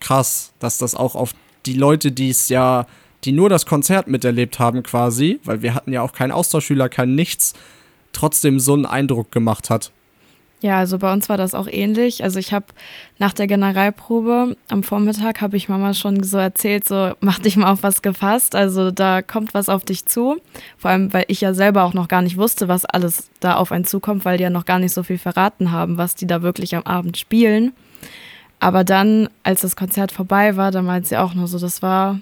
krass, 0.00 0.54
dass 0.58 0.78
das 0.78 0.94
auch 0.94 1.14
auf 1.14 1.34
die 1.66 1.74
Leute, 1.74 2.12
die 2.12 2.30
es 2.30 2.48
ja, 2.48 2.86
die 3.24 3.32
nur 3.32 3.50
das 3.50 3.66
Konzert 3.66 4.08
miterlebt 4.08 4.58
haben 4.58 4.82
quasi, 4.82 5.38
weil 5.44 5.60
wir 5.60 5.74
hatten 5.74 5.92
ja 5.92 6.00
auch 6.00 6.12
keinen 6.12 6.32
Austauschschüler, 6.32 6.88
kein 6.88 7.14
nichts, 7.14 7.52
trotzdem 8.12 8.58
so 8.58 8.72
einen 8.72 8.86
Eindruck 8.86 9.30
gemacht 9.30 9.68
hat. 9.68 9.92
Ja, 10.60 10.78
also 10.78 10.98
bei 10.98 11.12
uns 11.12 11.28
war 11.28 11.36
das 11.36 11.54
auch 11.54 11.68
ähnlich. 11.68 12.24
Also 12.24 12.40
ich 12.40 12.52
habe 12.52 12.66
nach 13.18 13.32
der 13.32 13.46
Generalprobe 13.46 14.56
am 14.68 14.82
Vormittag 14.82 15.40
habe 15.40 15.56
ich 15.56 15.68
Mama 15.68 15.94
schon 15.94 16.24
so 16.24 16.36
erzählt, 16.36 16.84
so 16.84 17.12
mach 17.20 17.38
dich 17.38 17.56
mal 17.56 17.70
auf 17.70 17.84
was 17.84 18.02
gefasst. 18.02 18.56
Also 18.56 18.90
da 18.90 19.22
kommt 19.22 19.54
was 19.54 19.68
auf 19.68 19.84
dich 19.84 20.06
zu. 20.06 20.40
Vor 20.76 20.90
allem, 20.90 21.12
weil 21.12 21.26
ich 21.28 21.40
ja 21.40 21.54
selber 21.54 21.84
auch 21.84 21.94
noch 21.94 22.08
gar 22.08 22.22
nicht 22.22 22.36
wusste, 22.36 22.66
was 22.66 22.84
alles 22.84 23.30
da 23.38 23.54
auf 23.54 23.70
einen 23.70 23.84
zukommt, 23.84 24.24
weil 24.24 24.36
die 24.36 24.42
ja 24.42 24.50
noch 24.50 24.64
gar 24.64 24.80
nicht 24.80 24.92
so 24.92 25.04
viel 25.04 25.18
verraten 25.18 25.70
haben, 25.70 25.96
was 25.96 26.16
die 26.16 26.26
da 26.26 26.42
wirklich 26.42 26.74
am 26.74 26.82
Abend 26.82 27.16
spielen. 27.16 27.72
Aber 28.58 28.82
dann, 28.82 29.28
als 29.44 29.60
das 29.60 29.76
Konzert 29.76 30.10
vorbei 30.10 30.56
war, 30.56 30.72
da 30.72 30.82
meint 30.82 31.06
sie 31.06 31.16
auch 31.16 31.34
nur 31.34 31.46
so, 31.46 31.60
das 31.60 31.82
war 31.82 32.18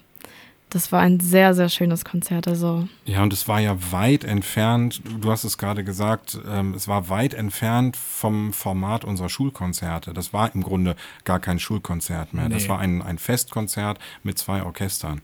das 0.71 0.91
war 0.91 1.01
ein 1.01 1.21
sehr, 1.21 1.55
sehr 1.55 1.69
schönes 1.69 2.05
Konzert. 2.05 2.49
Also. 2.49 2.89
Ja, 3.05 3.23
und 3.23 3.33
es 3.33 3.47
war 3.47 3.61
ja 3.61 3.77
weit 3.93 4.25
entfernt, 4.25 5.01
du 5.21 5.31
hast 5.31 5.45
es 5.45 5.59
gerade 5.59 5.85
gesagt, 5.85 6.39
ähm, 6.49 6.75
es 6.75 6.89
war 6.89 7.09
weit 7.09 7.35
entfernt 7.35 7.97
vom 7.97 8.53
Format 8.53 9.05
unserer 9.05 9.29
Schulkonzerte. 9.29 10.13
Das 10.13 10.33
war 10.33 10.55
im 10.55 10.63
Grunde 10.63 10.97
gar 11.25 11.41
kein 11.41 11.59
Schulkonzert 11.59 12.35
mehr. 12.35 12.49
Nee. 12.49 12.55
Das 12.55 12.69
war 12.69 12.79
ein, 12.81 13.01
ein 13.03 13.19
Festkonzert 13.19 13.99
mit 14.23 14.39
zwei 14.39 14.63
Orchestern. 14.63 15.21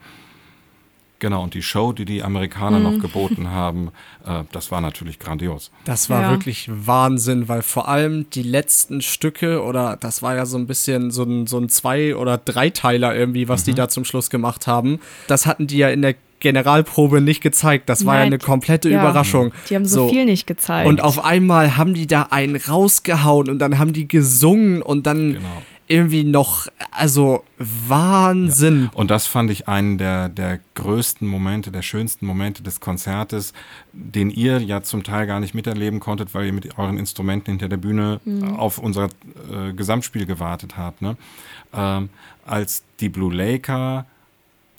Genau, 1.23 1.45
und 1.45 1.55
die 1.55 1.63
Show, 1.63 1.93
die 1.93 2.05
die 2.05 2.25
Amerikaner 2.25 2.81
mhm. 2.81 2.83
noch 2.83 3.01
geboten 3.01 3.51
haben, 3.53 3.93
äh, 4.27 4.43
das 4.51 4.73
war 4.73 4.81
natürlich 4.81 5.21
grandios. 5.21 5.71
Das 5.85 6.11
war 6.11 6.23
ja. 6.23 6.31
wirklich 6.31 6.69
Wahnsinn, 6.69 7.49
weil 7.49 7.63
vor 7.63 7.87
allem 7.87 8.29
die 8.31 8.43
letzten 8.43 9.03
Stücke 9.03 9.63
oder 9.63 9.97
das 9.97 10.23
war 10.23 10.35
ja 10.35 10.47
so 10.47 10.59
ein 10.59 10.67
bisschen 10.67 11.13
so 11.13 11.23
ein, 11.23 11.47
so 11.47 11.61
ein 11.61 11.69
Zwei- 11.69 12.17
oder 12.17 12.39
Dreiteiler 12.39 13.15
irgendwie, 13.15 13.49
was 13.49 13.61
mhm. 13.61 13.65
die 13.67 13.75
da 13.75 13.89
zum 13.89 14.05
Schluss 14.05 14.31
gemacht 14.31 14.67
haben. 14.67 14.99
Das 15.29 15.47
hatten 15.47 15.69
die 15.69 15.77
ja 15.77 15.91
in 15.91 16.03
der 16.03 16.17
Generalprobe 16.41 17.21
nicht 17.21 17.41
gezeigt. 17.41 17.89
Das 17.89 18.05
war 18.05 18.15
Nein, 18.15 18.23
ja 18.23 18.27
eine 18.27 18.39
komplette 18.39 18.91
ja. 18.91 18.99
Überraschung. 18.99 19.53
Die 19.71 19.77
haben 19.77 19.85
so, 19.87 20.09
so, 20.09 20.09
viel 20.09 20.25
nicht 20.25 20.49
gezeigt. 20.49 20.89
Und 20.89 21.03
auf 21.03 21.25
einmal 21.25 21.77
haben 21.77 21.95
die 21.95 22.09
da 22.09 22.23
einen 22.31 22.57
rausgehauen 22.57 23.49
und 23.49 23.61
dann 23.61 23.79
haben 23.79 23.93
die 23.93 24.09
gesungen 24.09 24.83
und 24.83 25.07
dann 25.07 25.35
genau 25.35 25.63
irgendwie 25.89 26.25
noch, 26.25 26.69
also 26.91 27.45
Wahnsinn. 27.59 28.85
Ja. 28.85 28.99
Und 28.99 29.11
das 29.11 29.27
fand 29.27 29.51
ich 29.51 29.69
einen 29.69 29.99
der, 29.99 30.29
der 30.29 30.61
größten 30.75 31.27
Momente, 31.27 31.71
der 31.71 31.83
schönsten 31.83 32.27
Momente 32.27 32.63
des 32.63 32.81
Konzertes, 32.81 33.53
den 33.93 34.31
ihr 34.31 34.59
ja 34.59 34.83
zum 34.83 35.05
Teil 35.05 35.27
gar 35.27 35.41
nicht 35.41 35.55
miterleben 35.55 36.01
konntet, 36.01 36.35
weil 36.35 36.47
ihr 36.47 36.53
mit 36.53 36.79
euren 36.79 36.99
Instrumenten 36.99 37.53
hinter 37.53 37.69
der 37.69 37.77
Bühne 37.77 38.21
mhm. 38.25 38.57
auf 38.57 38.79
unser 38.79 39.09
äh, 39.51 39.73
Gesamtspiel 39.73 40.27
gewartet 40.27 40.77
habt. 40.77 41.03
Ne? 41.03 41.17
Ähm, 41.73 42.09
als 42.47 42.85
die 43.01 43.09
Blue 43.09 43.35
Laker 43.35 44.07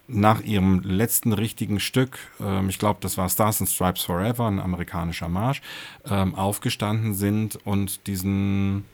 nach 0.08 0.42
ihrem 0.42 0.82
letzten 0.82 1.34
richtigen 1.34 1.80
Stück, 1.80 2.20
ähm, 2.42 2.70
ich 2.70 2.80
glaube, 2.80 3.00
das 3.02 3.18
war 3.18 3.30
Stars 3.30 3.62
and 3.62 3.70
Stripes 3.70 4.04
Forever, 4.04 4.48
ein 4.48 4.60
amerikanischer 4.60 5.30
Marsch, 5.30 5.62
ähm, 6.06 6.36
aufgestanden 6.36 7.14
sind 7.14 7.58
und 7.66 8.08
diesen 8.08 8.86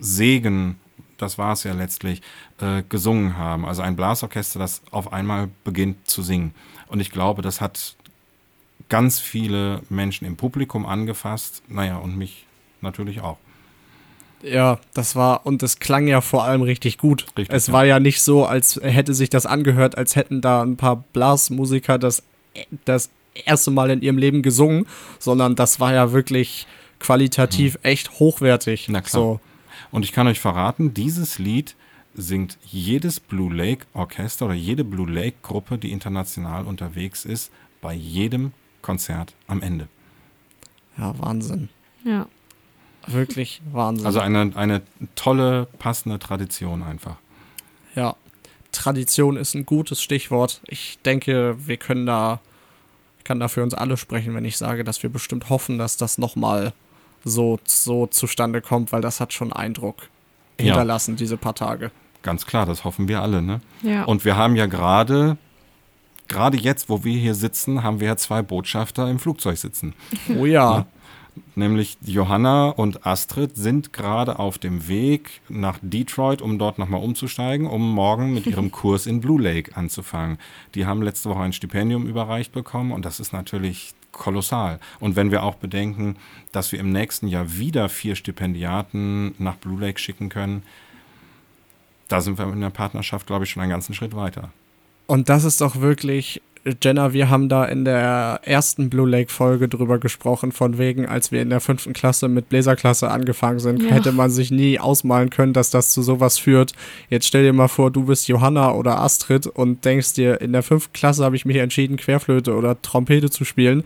Segen, 0.00 0.78
das 1.18 1.38
war 1.38 1.52
es 1.52 1.64
ja 1.64 1.72
letztlich, 1.72 2.22
äh, 2.60 2.82
gesungen 2.88 3.36
haben. 3.36 3.64
Also 3.64 3.82
ein 3.82 3.96
Blasorchester, 3.96 4.58
das 4.58 4.82
auf 4.90 5.12
einmal 5.12 5.48
beginnt 5.64 6.08
zu 6.08 6.22
singen. 6.22 6.54
Und 6.88 7.00
ich 7.00 7.10
glaube, 7.10 7.42
das 7.42 7.60
hat 7.60 7.96
ganz 8.88 9.18
viele 9.18 9.80
Menschen 9.88 10.26
im 10.26 10.36
Publikum 10.36 10.86
angefasst. 10.86 11.62
Naja, 11.68 11.96
und 11.96 12.16
mich 12.16 12.46
natürlich 12.80 13.20
auch. 13.20 13.38
Ja, 14.42 14.78
das 14.94 15.16
war, 15.16 15.46
und 15.46 15.62
das 15.62 15.78
klang 15.78 16.06
ja 16.06 16.20
vor 16.20 16.44
allem 16.44 16.62
richtig 16.62 16.98
gut. 16.98 17.26
Richtig, 17.36 17.54
es 17.56 17.72
war 17.72 17.84
ja 17.84 17.98
nicht 17.98 18.22
so, 18.22 18.44
als 18.44 18.78
hätte 18.82 19.14
sich 19.14 19.30
das 19.30 19.46
angehört, 19.46 19.96
als 19.96 20.14
hätten 20.14 20.40
da 20.40 20.62
ein 20.62 20.76
paar 20.76 20.96
Blasmusiker 21.12 21.98
das, 21.98 22.22
das 22.84 23.10
erste 23.34 23.70
Mal 23.70 23.90
in 23.90 24.02
ihrem 24.02 24.18
Leben 24.18 24.42
gesungen, 24.42 24.86
sondern 25.18 25.56
das 25.56 25.80
war 25.80 25.94
ja 25.94 26.12
wirklich 26.12 26.66
qualitativ 27.00 27.74
hm. 27.74 27.80
echt 27.82 28.18
hochwertig. 28.18 28.88
Na 28.88 29.00
klar. 29.00 29.22
So. 29.22 29.40
Und 29.90 30.04
ich 30.04 30.12
kann 30.12 30.26
euch 30.26 30.40
verraten, 30.40 30.94
dieses 30.94 31.38
Lied 31.38 31.76
singt 32.14 32.58
jedes 32.62 33.20
Blue 33.20 33.52
Lake 33.54 33.86
Orchester 33.92 34.46
oder 34.46 34.54
jede 34.54 34.84
Blue 34.84 35.10
Lake 35.10 35.36
Gruppe, 35.42 35.78
die 35.78 35.92
international 35.92 36.66
unterwegs 36.66 37.24
ist, 37.24 37.52
bei 37.80 37.94
jedem 37.94 38.52
Konzert 38.82 39.34
am 39.46 39.62
Ende. 39.62 39.88
Ja, 40.96 41.18
Wahnsinn. 41.18 41.68
Ja. 42.04 42.26
Wirklich 43.06 43.62
Wahnsinn. 43.70 44.06
Also 44.06 44.20
eine, 44.20 44.52
eine 44.56 44.82
tolle, 45.14 45.68
passende 45.78 46.18
Tradition 46.18 46.82
einfach. 46.82 47.16
Ja, 47.94 48.16
Tradition 48.72 49.36
ist 49.36 49.54
ein 49.54 49.66
gutes 49.66 50.02
Stichwort. 50.02 50.60
Ich 50.66 50.98
denke, 51.04 51.56
wir 51.66 51.76
können 51.76 52.06
da, 52.06 52.40
kann 53.24 53.40
da 53.40 53.48
für 53.48 53.62
uns 53.62 53.74
alle 53.74 53.96
sprechen, 53.96 54.34
wenn 54.34 54.44
ich 54.44 54.58
sage, 54.58 54.84
dass 54.84 55.02
wir 55.02 55.10
bestimmt 55.10 55.48
hoffen, 55.48 55.78
dass 55.78 55.96
das 55.96 56.18
nochmal 56.18 56.72
so, 57.26 57.58
so 57.64 58.06
zustande 58.06 58.62
kommt, 58.62 58.92
weil 58.92 59.02
das 59.02 59.20
hat 59.20 59.32
schon 59.32 59.52
Eindruck 59.52 60.08
hinterlassen, 60.58 61.12
ja. 61.12 61.16
diese 61.16 61.36
paar 61.36 61.54
Tage. 61.54 61.90
Ganz 62.22 62.46
klar, 62.46 62.66
das 62.66 62.84
hoffen 62.84 63.08
wir 63.08 63.20
alle. 63.20 63.42
Ne? 63.42 63.60
Ja. 63.82 64.04
Und 64.04 64.24
wir 64.24 64.36
haben 64.36 64.56
ja 64.56 64.66
gerade, 64.66 65.36
gerade 66.28 66.56
jetzt, 66.56 66.88
wo 66.88 67.04
wir 67.04 67.18
hier 67.18 67.34
sitzen, 67.34 67.82
haben 67.82 68.00
wir 68.00 68.06
ja 68.06 68.16
zwei 68.16 68.42
Botschafter 68.42 69.10
im 69.10 69.18
Flugzeug 69.18 69.58
sitzen. 69.58 69.94
Oh 70.38 70.46
ja. 70.46 70.78
Ne? 70.78 70.86
Nämlich 71.54 71.98
Johanna 72.02 72.70
und 72.70 73.04
Astrid 73.06 73.56
sind 73.56 73.92
gerade 73.92 74.38
auf 74.38 74.56
dem 74.56 74.88
Weg 74.88 75.42
nach 75.48 75.78
Detroit, 75.82 76.40
um 76.40 76.58
dort 76.58 76.78
nochmal 76.78 77.02
umzusteigen, 77.02 77.66
um 77.66 77.92
morgen 77.92 78.32
mit 78.32 78.46
ihrem 78.46 78.70
Kurs 78.72 79.06
in 79.06 79.20
Blue 79.20 79.40
Lake 79.40 79.76
anzufangen. 79.76 80.38
Die 80.74 80.86
haben 80.86 81.02
letzte 81.02 81.28
Woche 81.28 81.40
ein 81.40 81.52
Stipendium 81.52 82.06
überreicht 82.06 82.52
bekommen 82.52 82.92
und 82.92 83.04
das 83.04 83.20
ist 83.20 83.32
natürlich 83.32 83.94
kolossal. 84.16 84.80
Und 85.00 85.16
wenn 85.16 85.30
wir 85.30 85.42
auch 85.42 85.54
bedenken, 85.54 86.16
dass 86.52 86.72
wir 86.72 86.80
im 86.80 86.90
nächsten 86.90 87.28
Jahr 87.28 87.56
wieder 87.56 87.88
vier 87.88 88.16
Stipendiaten 88.16 89.34
nach 89.38 89.56
Blue 89.56 89.80
Lake 89.80 89.98
schicken 89.98 90.28
können, 90.28 90.62
da 92.08 92.20
sind 92.20 92.38
wir 92.38 92.46
in 92.52 92.60
der 92.60 92.70
Partnerschaft, 92.70 93.26
glaube 93.26 93.44
ich, 93.44 93.50
schon 93.50 93.62
einen 93.62 93.70
ganzen 93.70 93.94
Schritt 93.94 94.14
weiter. 94.14 94.50
Und 95.06 95.28
das 95.28 95.44
ist 95.44 95.60
doch 95.60 95.76
wirklich, 95.80 96.40
Jenna, 96.82 97.12
wir 97.12 97.30
haben 97.30 97.48
da 97.48 97.64
in 97.64 97.84
der 97.84 98.40
ersten 98.42 98.90
Blue 98.90 99.08
Lake 99.08 99.30
Folge 99.30 99.68
drüber 99.68 99.98
gesprochen, 99.98 100.50
von 100.50 100.78
wegen, 100.78 101.06
als 101.06 101.30
wir 101.30 101.40
in 101.40 101.50
der 101.50 101.60
fünften 101.60 101.92
Klasse 101.92 102.26
mit 102.26 102.48
Bläserklasse 102.48 103.08
angefangen 103.08 103.60
sind, 103.60 103.82
ja. 103.82 103.90
hätte 103.90 104.10
man 104.10 104.30
sich 104.30 104.50
nie 104.50 104.80
ausmalen 104.80 105.30
können, 105.30 105.52
dass 105.52 105.70
das 105.70 105.92
zu 105.92 106.02
sowas 106.02 106.38
führt. 106.38 106.72
Jetzt 107.08 107.28
stell 107.28 107.44
dir 107.44 107.52
mal 107.52 107.68
vor, 107.68 107.92
du 107.92 108.06
bist 108.06 108.26
Johanna 108.26 108.72
oder 108.72 109.00
Astrid 109.00 109.46
und 109.46 109.84
denkst 109.84 110.14
dir, 110.14 110.40
in 110.40 110.52
der 110.52 110.64
fünften 110.64 110.92
Klasse 110.92 111.24
habe 111.24 111.36
ich 111.36 111.44
mich 111.44 111.58
entschieden, 111.58 111.96
Querflöte 111.96 112.56
oder 112.56 112.82
Trompete 112.82 113.30
zu 113.30 113.44
spielen. 113.44 113.84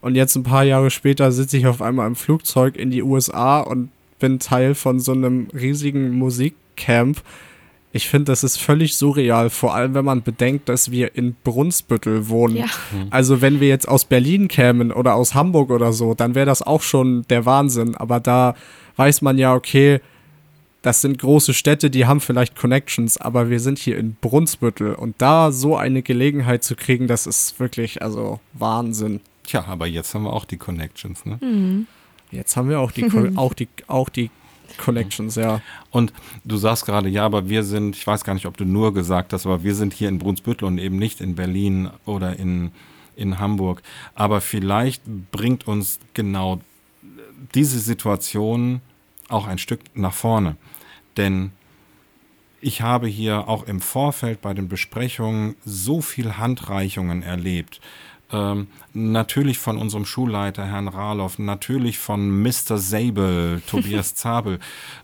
Und 0.00 0.14
jetzt 0.14 0.36
ein 0.36 0.44
paar 0.44 0.62
Jahre 0.62 0.90
später 0.90 1.32
sitze 1.32 1.56
ich 1.56 1.66
auf 1.66 1.82
einmal 1.82 2.06
im 2.06 2.14
Flugzeug 2.14 2.76
in 2.76 2.92
die 2.92 3.02
USA 3.02 3.58
und 3.58 3.90
bin 4.20 4.38
Teil 4.38 4.76
von 4.76 5.00
so 5.00 5.10
einem 5.10 5.48
riesigen 5.52 6.12
Musikcamp 6.12 7.20
ich 7.96 8.08
finde, 8.08 8.26
das 8.26 8.44
ist 8.44 8.58
völlig 8.58 8.96
surreal, 8.96 9.50
vor 9.50 9.74
allem 9.74 9.94
wenn 9.94 10.04
man 10.04 10.22
bedenkt, 10.22 10.68
dass 10.68 10.90
wir 10.90 11.16
in 11.16 11.34
Brunsbüttel 11.42 12.28
wohnen. 12.28 12.56
Ja. 12.56 12.66
Mhm. 12.92 13.08
Also 13.10 13.40
wenn 13.40 13.58
wir 13.60 13.68
jetzt 13.68 13.88
aus 13.88 14.04
Berlin 14.04 14.48
kämen 14.48 14.92
oder 14.92 15.14
aus 15.14 15.34
Hamburg 15.34 15.70
oder 15.70 15.92
so, 15.92 16.14
dann 16.14 16.34
wäre 16.34 16.46
das 16.46 16.62
auch 16.62 16.82
schon 16.82 17.24
der 17.28 17.46
Wahnsinn. 17.46 17.96
Aber 17.96 18.20
da 18.20 18.54
weiß 18.96 19.22
man 19.22 19.38
ja, 19.38 19.54
okay, 19.54 20.00
das 20.82 21.00
sind 21.00 21.18
große 21.18 21.52
Städte, 21.52 21.90
die 21.90 22.06
haben 22.06 22.20
vielleicht 22.20 22.54
Connections, 22.54 23.18
aber 23.18 23.50
wir 23.50 23.58
sind 23.58 23.78
hier 23.78 23.98
in 23.98 24.14
Brunsbüttel 24.20 24.94
und 24.94 25.16
da 25.18 25.50
so 25.50 25.76
eine 25.76 26.02
Gelegenheit 26.02 26.62
zu 26.62 26.76
kriegen, 26.76 27.08
das 27.08 27.26
ist 27.26 27.58
wirklich, 27.58 28.02
also 28.02 28.38
Wahnsinn. 28.52 29.20
Tja, 29.44 29.64
aber 29.66 29.86
jetzt 29.86 30.14
haben 30.14 30.22
wir 30.24 30.32
auch 30.32 30.44
die 30.44 30.58
Connections, 30.58 31.24
ne? 31.24 31.38
Mhm. 31.40 31.86
Jetzt 32.30 32.56
haben 32.56 32.68
wir 32.68 32.78
auch 32.78 32.92
die, 32.92 33.06
auch 33.36 33.54
die, 33.54 33.68
auch 33.88 34.08
die 34.08 34.30
Connections, 34.78 35.36
ja. 35.36 35.60
Und 35.90 36.12
du 36.44 36.56
sagst 36.56 36.86
gerade, 36.86 37.08
ja, 37.08 37.24
aber 37.24 37.48
wir 37.48 37.62
sind, 37.62 37.96
ich 37.96 38.06
weiß 38.06 38.24
gar 38.24 38.34
nicht, 38.34 38.46
ob 38.46 38.56
du 38.56 38.64
nur 38.64 38.92
gesagt 38.94 39.32
hast, 39.32 39.46
aber 39.46 39.62
wir 39.62 39.74
sind 39.74 39.92
hier 39.92 40.08
in 40.08 40.18
Brunsbüttel 40.18 40.66
und 40.66 40.78
eben 40.78 40.96
nicht 40.96 41.20
in 41.20 41.34
Berlin 41.34 41.90
oder 42.04 42.38
in, 42.38 42.72
in 43.14 43.38
Hamburg. 43.38 43.82
Aber 44.14 44.40
vielleicht 44.40 45.02
bringt 45.30 45.66
uns 45.66 45.98
genau 46.14 46.60
diese 47.54 47.78
Situation 47.78 48.80
auch 49.28 49.46
ein 49.46 49.58
Stück 49.58 49.80
nach 49.94 50.14
vorne. 50.14 50.56
Denn 51.16 51.52
ich 52.60 52.82
habe 52.82 53.06
hier 53.06 53.48
auch 53.48 53.64
im 53.64 53.80
Vorfeld 53.80 54.40
bei 54.40 54.54
den 54.54 54.68
Besprechungen 54.68 55.56
so 55.64 56.00
viel 56.00 56.36
Handreichungen 56.36 57.22
erlebt 57.22 57.80
ähm, 58.32 58.68
natürlich 58.92 59.58
von 59.58 59.78
unserem 59.78 60.04
Schulleiter 60.04 60.64
Herrn 60.64 60.88
Rahloff, 60.88 61.38
natürlich 61.38 61.98
von 61.98 62.42
Mr. 62.42 62.78
Sabel, 62.78 63.62
Tobias 63.66 64.14
Zabel, 64.14 64.58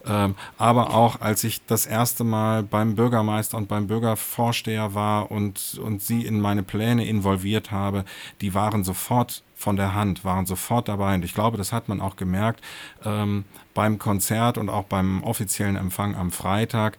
ähm, 0.07 0.35
aber 0.59 0.95
auch 0.95 1.21
als 1.21 1.45
ich 1.45 1.65
das 1.67 1.87
erste 1.87 2.25
Mal 2.25 2.63
beim 2.63 2.95
Bürgermeister 2.97 3.57
und 3.57 3.69
beim 3.69 3.87
Bürgervorsteher 3.87 4.95
war 4.95 5.31
und, 5.31 5.79
und 5.83 6.03
sie 6.03 6.25
in 6.27 6.41
meine 6.41 6.63
Pläne 6.63 7.07
involviert 7.07 7.71
habe, 7.71 8.05
die 8.41 8.55
waren 8.55 8.85
sofort 8.85 9.43
von 9.55 9.77
der 9.77 9.95
Hand, 9.95 10.25
waren 10.25 10.45
sofort 10.45 10.89
dabei. 10.89 11.15
Und 11.15 11.25
ich 11.25 11.35
glaube, 11.35 11.57
das 11.57 11.73
hat 11.73 11.89
man 11.89 12.01
auch 12.01 12.17
gemerkt 12.17 12.61
ähm, 13.05 13.45
beim 13.75 13.99
Konzert 13.99 14.59
und 14.59 14.69
auch 14.69 14.85
beim 14.85 15.23
offiziellen 15.23 15.77
Empfang 15.77 16.17
am 16.17 16.33
Freitag. 16.33 16.99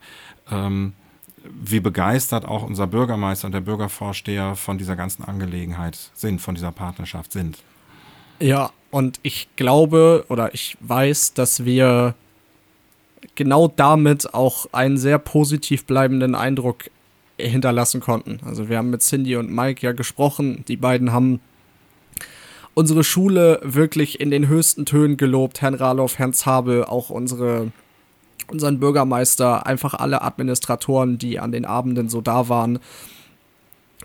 Ähm, 0.50 0.94
wie 1.44 1.80
begeistert 1.80 2.44
auch 2.44 2.62
unser 2.62 2.86
Bürgermeister 2.86 3.46
und 3.46 3.52
der 3.52 3.60
Bürgervorsteher 3.60 4.56
von 4.56 4.78
dieser 4.78 4.96
ganzen 4.96 5.24
Angelegenheit 5.24 6.10
sind, 6.14 6.40
von 6.40 6.54
dieser 6.54 6.72
Partnerschaft 6.72 7.32
sind. 7.32 7.58
Ja, 8.40 8.70
und 8.90 9.20
ich 9.22 9.48
glaube 9.56 10.24
oder 10.28 10.54
ich 10.54 10.76
weiß, 10.80 11.34
dass 11.34 11.64
wir 11.64 12.14
genau 13.34 13.68
damit 13.68 14.34
auch 14.34 14.66
einen 14.72 14.98
sehr 14.98 15.18
positiv 15.18 15.84
bleibenden 15.84 16.34
Eindruck 16.34 16.90
hinterlassen 17.38 18.00
konnten. 18.00 18.40
Also 18.44 18.68
wir 18.68 18.78
haben 18.78 18.90
mit 18.90 19.02
Cindy 19.02 19.36
und 19.36 19.50
Mike 19.50 19.84
ja 19.84 19.92
gesprochen. 19.92 20.64
Die 20.68 20.76
beiden 20.76 21.12
haben 21.12 21.40
unsere 22.74 23.04
Schule 23.04 23.60
wirklich 23.62 24.20
in 24.20 24.30
den 24.30 24.48
höchsten 24.48 24.86
Tönen 24.86 25.16
gelobt. 25.16 25.62
Herrn 25.62 25.74
Raloff, 25.74 26.18
Herrn 26.18 26.32
Zabel, 26.32 26.84
auch 26.84 27.10
unsere 27.10 27.72
unseren 28.48 28.80
Bürgermeister, 28.80 29.66
einfach 29.66 29.94
alle 29.94 30.22
Administratoren, 30.22 31.18
die 31.18 31.38
an 31.38 31.52
den 31.52 31.64
Abenden 31.64 32.08
so 32.08 32.20
da 32.20 32.48
waren, 32.48 32.78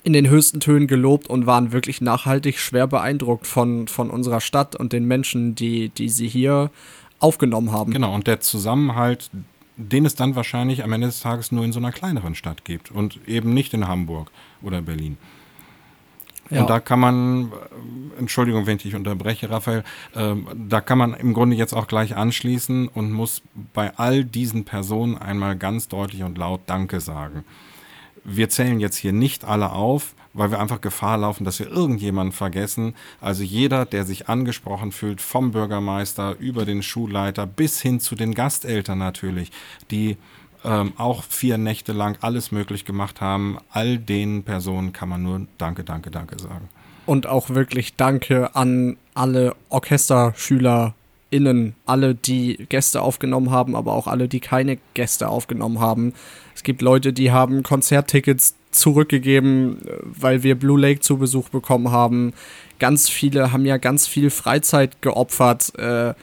in 0.04 0.14
den 0.14 0.30
höchsten 0.30 0.60
Tönen 0.60 0.88
gelobt 0.88 1.30
und 1.30 1.46
waren 1.46 1.72
wirklich 1.72 2.02
nachhaltig 2.02 2.60
schwer 2.60 2.88
beeindruckt 2.88 3.48
von, 3.48 3.88
von 3.88 4.10
unserer 4.10 4.42
Stadt 4.42 4.76
und 4.76 4.94
den 4.94 5.06
Menschen, 5.06 5.56
die, 5.56 5.90
die 5.90 6.10
sie 6.10 6.28
hier 6.28 6.72
aufgenommen 7.20 7.72
haben. 7.72 7.92
Genau, 7.92 8.14
und 8.14 8.28
der 8.28 8.40
Zusammenhalt, 8.40 9.30
den 9.76 10.06
es 10.06 10.16
dann 10.16 10.36
wahrscheinlich 10.36 10.84
am 10.84 10.94
Ende 10.94 11.08
des 11.08 11.20
Tages 11.20 11.52
nur 11.52 11.66
in 11.66 11.74
so 11.74 11.80
einer 11.80 11.92
kleineren 11.92 12.36
Stadt 12.36 12.66
gibt 12.66 12.92
und 12.92 13.20
eben 13.28 13.54
nicht 13.54 13.74
in 13.74 13.88
Hamburg 13.88 14.32
oder 14.62 14.82
Berlin. 14.82 15.18
Ja. 16.50 16.62
Und 16.62 16.70
da 16.70 16.80
kann 16.80 17.00
man, 17.00 17.52
Entschuldigung, 18.18 18.66
wenn 18.66 18.78
ich 18.78 18.84
dich 18.84 18.96
unterbreche, 18.96 19.50
Raphael, 19.50 19.84
äh, 20.16 20.36
da 20.56 20.82
kann 20.82 20.98
man 20.98 21.14
im 21.14 21.34
Grunde 21.34 21.56
jetzt 21.56 21.74
auch 21.74 21.88
gleich 21.88 22.16
anschließen 22.16 22.88
und 22.88 23.12
muss 23.12 23.42
bei 23.74 23.96
all 23.98 24.24
diesen 24.24 24.66
Personen 24.66 25.18
einmal 25.18 25.58
ganz 25.58 25.88
deutlich 25.88 26.24
und 26.24 26.38
laut 26.38 26.62
Danke 26.66 27.00
sagen. 27.00 27.44
Wir 28.24 28.50
zählen 28.50 28.80
jetzt 28.80 28.98
hier 28.98 29.14
nicht 29.14 29.46
alle 29.46 29.72
auf, 29.72 30.14
weil 30.34 30.52
wir 30.52 30.60
einfach 30.60 30.82
Gefahr 30.82 31.18
laufen, 31.18 31.44
dass 31.44 31.60
wir 31.60 31.68
irgendjemanden 31.68 32.32
vergessen. 32.32 32.96
Also 33.22 33.44
jeder, 33.44 33.86
der 33.86 34.06
sich 34.06 34.30
angesprochen 34.30 34.92
fühlt, 34.92 35.22
vom 35.22 35.52
Bürgermeister 35.52 36.36
über 36.40 36.66
den 36.66 36.84
Schulleiter 36.84 37.46
bis 37.46 37.82
hin 37.82 38.00
zu 38.00 38.16
den 38.16 38.34
Gasteltern 38.34 38.98
natürlich, 38.98 39.52
die 39.92 40.18
ähm, 40.64 40.94
auch 40.98 41.24
vier 41.24 41.58
Nächte 41.58 41.94
lang 41.94 42.18
alles 42.22 42.52
möglich 42.52 42.86
gemacht 42.86 43.22
haben. 43.22 43.58
All 43.72 43.98
den 43.98 44.44
Personen 44.44 44.94
kann 44.94 45.10
man 45.10 45.24
nur 45.24 45.48
Danke, 45.58 45.84
Danke, 45.84 46.12
Danke 46.12 46.40
sagen. 46.40 46.70
Und 47.06 47.28
auch 47.28 47.50
wirklich 47.50 47.96
Danke 47.96 48.56
an 48.56 48.98
alle 49.14 49.56
OrchesterschülerInnen, 49.70 51.76
alle, 51.86 52.14
die 52.14 52.66
Gäste 52.70 53.02
aufgenommen 53.02 53.52
haben, 53.52 53.76
aber 53.76 53.94
auch 53.94 54.08
alle, 54.08 54.28
die 54.28 54.40
keine 54.40 54.78
Gäste 54.94 55.30
aufgenommen 55.30 55.80
haben. 55.80 56.14
Es 56.56 56.64
gibt 56.64 56.82
Leute, 56.82 57.14
die 57.14 57.32
haben 57.32 57.64
Konzerttickets 57.64 58.56
zurückgegeben, 58.72 59.80
weil 60.04 60.44
wir 60.44 60.56
Blue 60.56 60.80
Lake 60.80 61.00
zu 61.00 61.18
Besuch 61.18 61.50
bekommen 61.50 61.92
haben. 61.92 62.34
Ganz 62.78 63.10
viele 63.10 63.52
haben 63.52 63.66
ja 63.66 63.78
ganz 63.78 64.08
viel 64.08 64.30
Freizeit 64.30 65.02
geopfert. 65.02 65.78
Äh, 65.80 66.14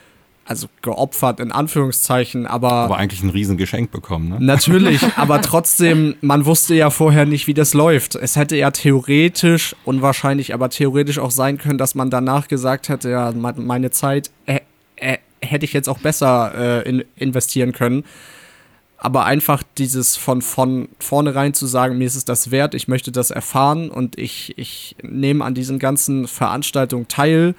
also 0.46 0.68
geopfert 0.80 1.40
in 1.40 1.50
Anführungszeichen, 1.50 2.46
aber. 2.46 2.70
Aber 2.70 2.96
eigentlich 2.96 3.22
ein 3.22 3.30
Riesengeschenk 3.30 3.90
bekommen, 3.90 4.28
ne? 4.28 4.36
Natürlich, 4.40 5.02
aber 5.16 5.42
trotzdem, 5.42 6.14
man 6.20 6.46
wusste 6.46 6.74
ja 6.74 6.90
vorher 6.90 7.26
nicht, 7.26 7.46
wie 7.48 7.54
das 7.54 7.74
läuft. 7.74 8.14
Es 8.14 8.36
hätte 8.36 8.56
ja 8.56 8.70
theoretisch, 8.70 9.74
unwahrscheinlich, 9.84 10.54
aber 10.54 10.70
theoretisch 10.70 11.18
auch 11.18 11.32
sein 11.32 11.58
können, 11.58 11.78
dass 11.78 11.94
man 11.94 12.10
danach 12.10 12.48
gesagt 12.48 12.88
hätte, 12.88 13.10
ja, 13.10 13.32
meine 13.32 13.90
Zeit 13.90 14.30
äh, 14.46 14.60
äh, 14.96 15.18
hätte 15.40 15.64
ich 15.64 15.72
jetzt 15.72 15.88
auch 15.88 15.98
besser 15.98 16.52
äh, 16.84 16.88
in, 16.88 17.04
investieren 17.16 17.72
können. 17.72 18.04
Aber 18.98 19.26
einfach 19.26 19.62
dieses 19.76 20.16
von, 20.16 20.40
von 20.40 20.88
vornherein 21.00 21.54
zu 21.54 21.66
sagen, 21.66 21.98
mir 21.98 22.06
ist 22.06 22.14
es 22.14 22.24
das 22.24 22.50
wert, 22.50 22.74
ich 22.74 22.88
möchte 22.88 23.12
das 23.12 23.30
erfahren 23.30 23.90
und 23.90 24.18
ich, 24.18 24.56
ich 24.56 24.96
nehme 25.02 25.44
an 25.44 25.54
diesen 25.54 25.78
ganzen 25.78 26.26
Veranstaltungen 26.26 27.06
teil 27.06 27.54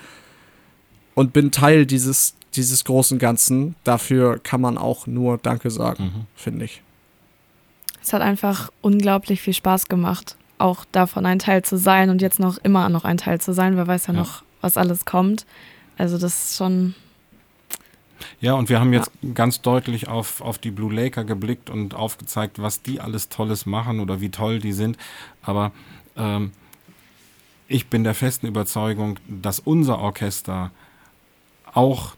und 1.13 1.34
bin 1.34 1.52
Teil 1.52 1.86
dieses, 1.86 2.36
dieses 2.58 2.84
großen 2.84 3.20
Ganzen. 3.20 3.76
Dafür 3.84 4.39
kann 4.39 4.62
man 4.62 4.78
auch 4.78 5.08
nur 5.08 5.38
Danke 5.38 5.72
sagen, 5.72 6.04
mhm. 6.04 6.26
finde 6.36 6.65
ich. 6.65 6.82
Es 8.02 8.13
hat 8.13 8.22
einfach 8.22 8.72
unglaublich 8.82 9.41
viel 9.41 9.54
Spaß 9.54 9.88
gemacht, 9.88 10.36
auch 10.58 10.86
davon 10.91 11.26
ein 11.26 11.39
Teil 11.39 11.63
zu 11.63 11.78
sein 11.78 12.10
und 12.10 12.22
jetzt 12.22 12.39
noch 12.39 12.58
immer 12.58 12.89
noch 12.89 13.04
ein 13.04 13.17
Teil 13.17 13.39
zu 13.41 13.54
sein. 13.54 13.76
Wer 13.76 13.88
weiß 13.88 14.08
ja, 14.08 14.13
ja. 14.13 14.20
noch, 14.22 14.43
was 14.62 14.78
alles 14.78 15.06
kommt. 15.06 15.46
Also 15.98 16.17
das 16.17 16.52
ist 16.52 16.58
schon. 16.58 16.96
Ja, 18.39 18.54
und 18.54 18.70
wir 18.70 18.80
haben 18.80 18.93
jetzt 18.93 19.12
ja. 19.22 19.32
ganz 19.34 19.62
deutlich 19.62 20.08
auf, 20.08 20.41
auf 20.41 20.58
die 20.58 20.72
Blue 20.72 20.93
Laker 20.93 21.24
geblickt 21.24 21.70
und 21.70 21.93
aufgezeigt, 21.93 22.60
was 22.60 22.82
die 22.82 23.00
alles 23.00 23.30
Tolles 23.30 23.65
machen 23.65 24.00
oder 24.00 24.22
wie 24.22 24.30
toll 24.30 24.60
die 24.60 24.74
sind. 24.74 24.98
Aber 25.41 25.72
ähm, 26.15 26.52
ich 27.67 27.88
bin 27.88 28.04
der 28.04 28.15
festen 28.15 28.48
Überzeugung, 28.48 29.20
dass 29.28 29.60
unser 29.60 30.00
Orchester 30.00 30.72
auch 31.74 32.16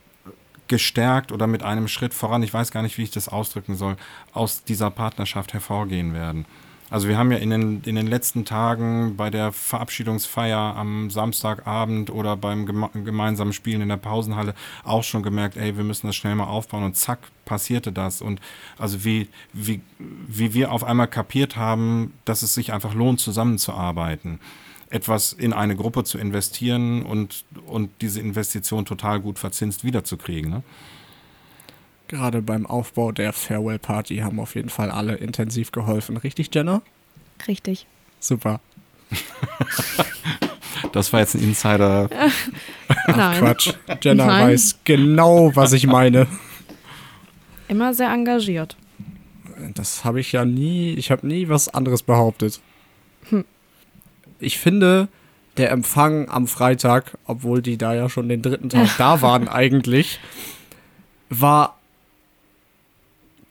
gestärkt 0.69 1.31
oder 1.31 1.47
mit 1.47 1.63
einem 1.63 1.87
Schritt 1.87 2.13
voran, 2.13 2.43
ich 2.43 2.53
weiß 2.53 2.71
gar 2.71 2.81
nicht, 2.81 2.97
wie 2.97 3.03
ich 3.03 3.11
das 3.11 3.27
ausdrücken 3.27 3.75
soll, 3.75 3.97
aus 4.31 4.63
dieser 4.63 4.89
Partnerschaft 4.89 5.53
hervorgehen 5.53 6.13
werden. 6.13 6.45
Also 6.91 7.07
wir 7.07 7.17
haben 7.17 7.31
ja 7.31 7.37
in 7.37 7.51
den, 7.51 7.81
in 7.85 7.95
den 7.95 8.07
letzten 8.07 8.45
Tagen 8.45 9.15
bei 9.15 9.29
der 9.29 9.51
Verabschiedungsfeier 9.51 10.75
am 10.75 11.11
Samstagabend 11.11 12.09
oder 12.09 12.35
beim 12.35 12.65
geme 12.65 12.89
gemeinsamen 12.93 13.53
Spielen 13.53 13.81
in 13.81 13.89
der 13.89 13.97
Pausenhalle 13.97 14.55
auch 14.83 15.03
schon 15.03 15.21
gemerkt, 15.21 15.55
ey, 15.55 15.77
wir 15.77 15.83
müssen 15.83 16.07
das 16.07 16.15
schnell 16.15 16.33
mal 16.33 16.47
aufbauen 16.47 16.83
und 16.83 16.97
zack, 16.97 17.19
passierte 17.45 17.91
das. 17.91 18.21
Und 18.21 18.41
also 18.79 19.03
wie, 19.03 19.27
wie, 19.53 19.81
wie 19.99 20.53
wir 20.55 20.71
auf 20.71 20.83
einmal 20.83 21.07
kapiert 21.07 21.57
haben, 21.57 22.13
dass 22.25 22.41
es 22.41 22.55
sich 22.55 22.73
einfach 22.73 22.95
lohnt, 22.95 23.19
zusammenzuarbeiten 23.19 24.39
etwas 24.89 25.33
in 25.33 25.53
eine 25.53 25.75
Gruppe 25.75 26.03
zu 26.03 26.17
investieren 26.17 27.03
und, 27.03 27.45
und 27.65 27.91
diese 28.01 28.19
Investition 28.19 28.85
total 28.85 29.19
gut 29.19 29.39
verzinst 29.39 29.83
wiederzukriegen. 29.83 30.49
Ne? 30.49 30.63
Gerade 32.07 32.41
beim 32.41 32.65
Aufbau 32.65 33.11
der 33.11 33.33
Farewell 33.33 33.79
Party 33.79 34.17
haben 34.17 34.39
auf 34.39 34.55
jeden 34.55 34.69
Fall 34.69 34.89
alle 34.89 35.15
intensiv 35.15 35.71
geholfen. 35.71 36.17
Richtig, 36.17 36.49
Jenna? 36.53 36.81
Richtig. 37.47 37.85
Super. 38.19 38.59
das 40.91 41.13
war 41.13 41.19
jetzt 41.19 41.35
ein 41.35 41.43
Insider. 41.43 42.09
Ach, 42.87 43.15
Nein. 43.15 43.39
Quatsch. 43.39 43.73
Jenna 44.01 44.25
Nein. 44.25 44.49
weiß 44.49 44.79
genau, 44.83 45.55
was 45.55 45.73
ich 45.73 45.85
meine. 45.85 46.27
Immer 47.67 47.93
sehr 47.93 48.11
engagiert. 48.11 48.75
Das 49.75 50.03
habe 50.03 50.19
ich 50.19 50.31
ja 50.31 50.45
nie, 50.45 50.93
ich 50.93 51.11
habe 51.11 51.27
nie 51.27 51.47
was 51.47 51.69
anderes 51.69 52.01
behauptet. 52.01 52.59
Hm 53.29 53.45
ich 54.39 54.57
finde, 54.57 55.07
der 55.57 55.71
Empfang 55.71 56.29
am 56.29 56.47
Freitag, 56.47 57.17
obwohl 57.25 57.61
die 57.61 57.77
da 57.77 57.93
ja 57.93 58.09
schon 58.09 58.29
den 58.29 58.41
dritten 58.41 58.69
Tag 58.69 58.89
da 58.97 59.21
waren 59.21 59.47
eigentlich, 59.47 60.19
war 61.29 61.77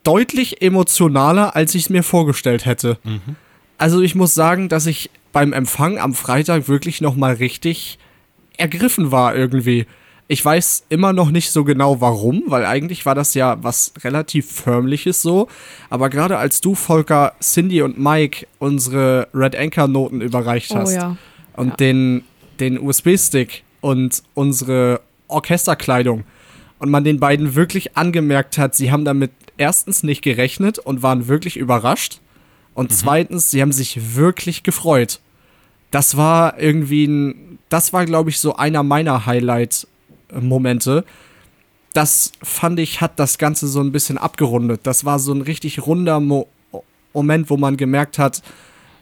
deutlich 0.05 0.63
emotionaler, 0.63 1.55
als 1.55 1.75
ich 1.75 1.83
es 1.83 1.91
mir 1.91 2.03
vorgestellt 2.03 2.65
hätte. 2.65 2.99
Mhm. 3.05 3.37
Also 3.77 4.01
ich 4.01 4.15
muss 4.15 4.35
sagen, 4.35 4.69
dass 4.69 4.87
ich 4.87 5.11
beim 5.33 5.53
Empfang 5.53 5.99
am 5.99 6.15
Freitag 6.15 6.69
wirklich 6.69 7.01
noch 7.01 7.15
mal 7.15 7.35
richtig 7.35 7.99
ergriffen 8.57 9.13
war 9.13 9.37
irgendwie. 9.37 9.87
Ich 10.31 10.45
weiß 10.45 10.85
immer 10.91 11.15
noch 11.15 11.31
nicht 11.31 11.51
so 11.51 11.65
genau 11.65 12.03
warum, 12.03 12.45
weil 12.49 12.67
eigentlich 12.67 13.07
war 13.07 13.15
das 13.15 13.33
ja 13.33 13.57
was 13.63 13.95
relativ 14.05 14.53
förmliches 14.53 15.23
so. 15.23 15.49
Aber 15.89 16.11
gerade 16.11 16.37
als 16.37 16.61
du, 16.61 16.75
Volker, 16.75 17.33
Cindy 17.41 17.81
und 17.81 17.99
Mike 17.99 18.47
unsere 18.59 19.29
Red 19.33 19.57
Anchor 19.57 19.89
Noten 19.89 20.21
überreicht 20.21 20.71
oh 20.73 20.77
hast 20.77 20.93
oh, 20.93 20.97
ja. 20.97 21.17
und 21.57 21.69
ja. 21.69 21.77
den, 21.77 22.25
den 22.61 22.79
USB-Stick 22.79 23.65
und 23.81 24.23
unsere 24.35 25.01
Orchesterkleidung 25.29 26.25
und 26.79 26.91
man 26.91 27.05
den 27.05 27.21
beiden 27.21 27.55
wirklich 27.55 27.97
angemerkt 27.97 28.59
hat, 28.59 28.75
sie 28.75 28.93
haben 28.93 29.07
damit 29.07 29.31
erstens 29.57 30.03
nicht 30.03 30.23
gerechnet 30.23 30.79
und 30.79 31.03
waren 31.03 31.27
wirklich 31.29 31.57
überrascht. 31.57 32.21
Und 32.75 32.91
mhm. 32.91 32.95
zweitens, 32.95 33.51
sie 33.51 33.63
haben 33.63 33.73
sich 33.73 34.15
wirklich 34.15 34.63
gefreut. 34.63 35.21
Das 35.91 36.17
war 36.19 36.59
irgendwie 36.61 37.07
ein, 37.07 37.59
das 37.71 37.95
war, 37.95 38.05
glaube 38.05 38.29
ich, 38.31 38.39
so 38.39 38.57
einer 38.57 38.83
meiner 38.83 39.25
Highlights 39.25 39.87
Momente. 40.33 41.05
Das 41.95 42.33
fand 42.43 42.79
ich, 42.79 43.01
hat 43.01 43.19
das 43.19 43.39
Ganze 43.39 43.67
so 43.67 43.81
ein 43.81 43.93
bisschen 43.93 44.19
abgerundet. 44.19 44.81
Das 44.85 45.05
war 45.05 45.19
so 45.19 45.33
ein 45.33 45.43
richtig 45.43 45.87
runder 45.87 46.21
Mo 46.21 46.49
Moment, 47.15 47.49
wo 47.49 47.57
man 47.57 47.77
gemerkt 47.77 48.19
hat, 48.19 48.43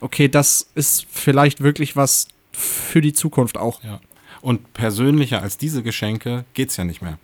okay, 0.00 0.28
das 0.28 0.70
ist 0.74 1.06
vielleicht 1.10 1.60
wirklich 1.60 1.96
was 1.96 2.28
für 2.52 3.00
die 3.00 3.12
Zukunft 3.12 3.58
auch. 3.58 3.82
Ja. 3.82 4.00
Und 4.40 4.72
persönlicher 4.72 5.42
als 5.42 5.58
diese 5.58 5.82
Geschenke 5.82 6.44
geht 6.54 6.70
es 6.70 6.76
ja 6.76 6.84
nicht 6.84 7.02
mehr. 7.02 7.18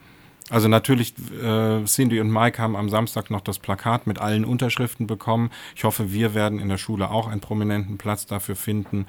Also 0.50 0.68
natürlich, 0.68 1.14
äh, 1.42 1.84
Cindy 1.84 2.20
und 2.20 2.30
Mike 2.30 2.60
haben 2.60 2.76
am 2.76 2.90
Samstag 2.90 3.30
noch 3.30 3.40
das 3.40 3.58
Plakat 3.58 4.06
mit 4.06 4.18
allen 4.18 4.44
Unterschriften 4.44 5.06
bekommen. 5.06 5.50
Ich 5.74 5.84
hoffe, 5.84 6.12
wir 6.12 6.34
werden 6.34 6.58
in 6.58 6.68
der 6.68 6.78
Schule 6.78 7.10
auch 7.10 7.28
einen 7.28 7.40
prominenten 7.40 7.96
Platz 7.96 8.26
dafür 8.26 8.56
finden. 8.56 9.06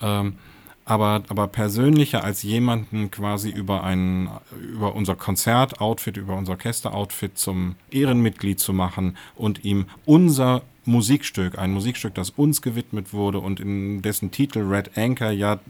Ähm, 0.00 0.36
aber, 0.84 1.22
aber 1.28 1.46
persönlicher 1.48 2.24
als 2.24 2.42
jemanden 2.42 3.10
quasi 3.10 3.50
über 3.50 3.84
ein, 3.84 4.28
über 4.60 4.94
unser 4.94 5.14
Konzertoutfit, 5.14 6.16
über 6.16 6.36
unser 6.36 6.52
Orchesteroutfit 6.52 7.38
zum 7.38 7.76
Ehrenmitglied 7.90 8.58
zu 8.58 8.72
machen 8.72 9.16
und 9.36 9.64
ihm 9.64 9.86
unser 10.04 10.62
Musikstück, 10.84 11.58
ein 11.58 11.72
Musikstück, 11.72 12.14
das 12.14 12.30
uns 12.30 12.62
gewidmet 12.62 13.12
wurde 13.12 13.38
und 13.38 13.60
in 13.60 14.02
dessen 14.02 14.32
Titel 14.32 14.60
Red 14.60 14.96
Anchor 14.98 15.30
ja 15.30 15.60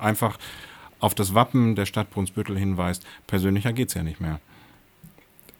einfach 0.00 0.38
auf 1.00 1.14
das 1.14 1.34
Wappen 1.34 1.74
der 1.74 1.86
Stadt 1.86 2.10
Brunsbüttel 2.10 2.58
hinweist. 2.58 3.04
Persönlicher 3.26 3.72
geht 3.72 3.88
es 3.88 3.94
ja 3.94 4.02
nicht 4.02 4.20
mehr. 4.20 4.40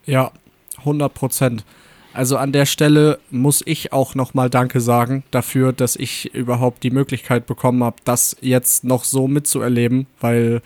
Ja, 0.05 0.31
100 0.77 1.13
Prozent. 1.13 1.65
Also 2.13 2.37
an 2.37 2.51
der 2.51 2.65
Stelle 2.65 3.19
muss 3.29 3.61
ich 3.65 3.93
auch 3.93 4.15
nochmal 4.15 4.49
Danke 4.49 4.81
sagen 4.81 5.23
dafür, 5.31 5.73
dass 5.73 5.95
ich 5.95 6.33
überhaupt 6.33 6.83
die 6.83 6.89
Möglichkeit 6.89 7.45
bekommen 7.45 7.83
habe, 7.83 7.97
das 8.03 8.35
jetzt 8.41 8.83
noch 8.83 9.03
so 9.03 9.27
mitzuerleben, 9.27 10.07
weil 10.19 10.61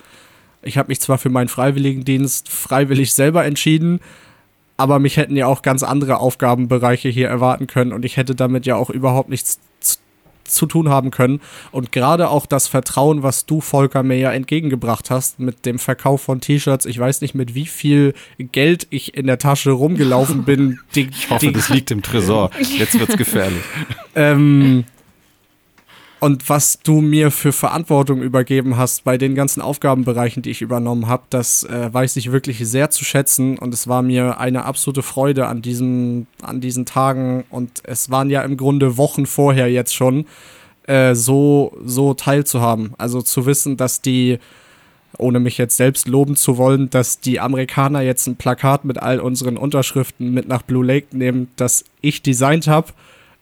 ich 0.62 0.78
habe 0.78 0.88
mich 0.88 1.02
zwar 1.02 1.18
für 1.18 1.30
meinen 1.30 1.50
Freiwilligendienst 1.50 2.50
freiwillig 2.50 3.14
selber 3.14 3.44
entschieden, 3.44 4.00
aber 4.78 5.00
mich 5.00 5.18
hätten 5.18 5.36
ja 5.36 5.48
auch 5.48 5.62
ganz 5.62 5.84
andere 5.84 6.20
Aufgabenbereiche 6.20 7.10
hier 7.10 7.28
erwarten 7.28 7.68
können 7.68 7.92
und 7.92 8.06
ich 8.06 8.16
hätte 8.16 8.36
damit 8.36 8.66
ja 8.66 8.78
auch 8.78 8.90
überhaupt 8.90 9.30
nichts 9.30 9.60
zu 10.46 10.66
tun 10.66 10.90
haben 10.90 11.12
können. 11.12 11.42
Und 11.72 11.92
gerade 11.92 12.30
auch 12.30 12.46
das 12.46 12.68
Vertrauen, 12.68 13.24
was 13.24 13.46
du, 13.46 13.62
Volker, 13.62 14.04
mir 14.04 14.18
ja 14.18 14.32
entgegengebracht 14.32 15.10
hast 15.10 15.40
mit 15.40 15.66
dem 15.66 15.80
Verkauf 15.80 16.22
von 16.22 16.42
T-Shirts. 16.42 16.86
Ich 16.86 17.00
weiß 17.00 17.22
nicht, 17.22 17.36
mit 17.36 17.56
wie 17.56 17.66
viel 17.66 18.14
Geld 18.38 18.88
ich 18.90 19.16
in 19.16 19.28
der 19.28 19.38
Tasche 19.38 19.72
rumgelaufen 19.72 20.44
bin. 20.44 20.80
Die, 20.96 21.10
ich 21.12 21.30
hoffe, 21.30 21.48
die, 21.48 21.54
das 21.54 21.70
liegt 21.70 21.92
im 21.92 22.02
Tresor. 22.02 22.52
Jetzt 22.78 23.00
wird's 23.00 23.18
gefährlich. 23.18 23.64
ähm, 24.16 24.86
und 26.24 26.48
was 26.48 26.80
du 26.82 27.02
mir 27.02 27.32
für 27.32 27.52
Verantwortung 27.52 28.22
übergeben 28.22 28.78
hast 28.78 29.04
bei 29.04 29.18
den 29.18 29.36
ganzen 29.36 29.60
Aufgabenbereichen, 29.60 30.42
die 30.42 30.52
ich 30.52 30.62
übernommen 30.62 31.08
habe, 31.08 31.24
das 31.30 31.64
äh, 31.64 31.94
weiß 31.94 32.16
ich 32.16 32.32
wirklich 32.32 32.60
sehr 32.60 32.90
zu 32.90 33.04
schätzen. 33.04 33.58
Und 33.58 33.74
es 33.74 33.90
war 33.90 34.02
mir 34.04 34.40
eine 34.40 34.64
absolute 34.64 35.04
Freude 35.04 35.48
an, 35.48 35.62
diesem, 35.62 36.28
an 36.42 36.62
diesen 36.62 36.86
Tagen. 36.86 37.44
Und 37.50 37.82
es 37.84 38.10
waren 38.10 38.30
ja 38.30 38.42
im 38.44 38.56
Grunde 38.56 38.96
Wochen 38.96 39.26
vorher 39.26 39.70
jetzt 39.70 39.94
schon, 39.94 40.26
äh, 40.88 41.14
so, 41.14 41.76
so 41.84 42.14
teilzuhaben. 42.14 42.94
Also 42.98 43.22
zu 43.22 43.46
wissen, 43.46 43.76
dass 43.76 44.00
die, 44.00 44.40
ohne 45.18 45.42
mich 45.42 45.58
jetzt 45.58 45.76
selbst 45.76 46.08
loben 46.08 46.38
zu 46.38 46.56
wollen, 46.56 46.90
dass 46.90 47.20
die 47.20 47.42
Amerikaner 47.42 48.00
jetzt 48.00 48.28
ein 48.28 48.38
Plakat 48.38 48.86
mit 48.86 48.98
all 48.98 49.20
unseren 49.20 49.58
Unterschriften 49.58 50.34
mit 50.34 50.48
nach 50.48 50.62
Blue 50.62 50.86
Lake 50.86 51.08
nehmen, 51.12 51.50
das 51.58 51.84
ich 52.00 52.22
designt 52.22 52.68
habe 52.68 52.94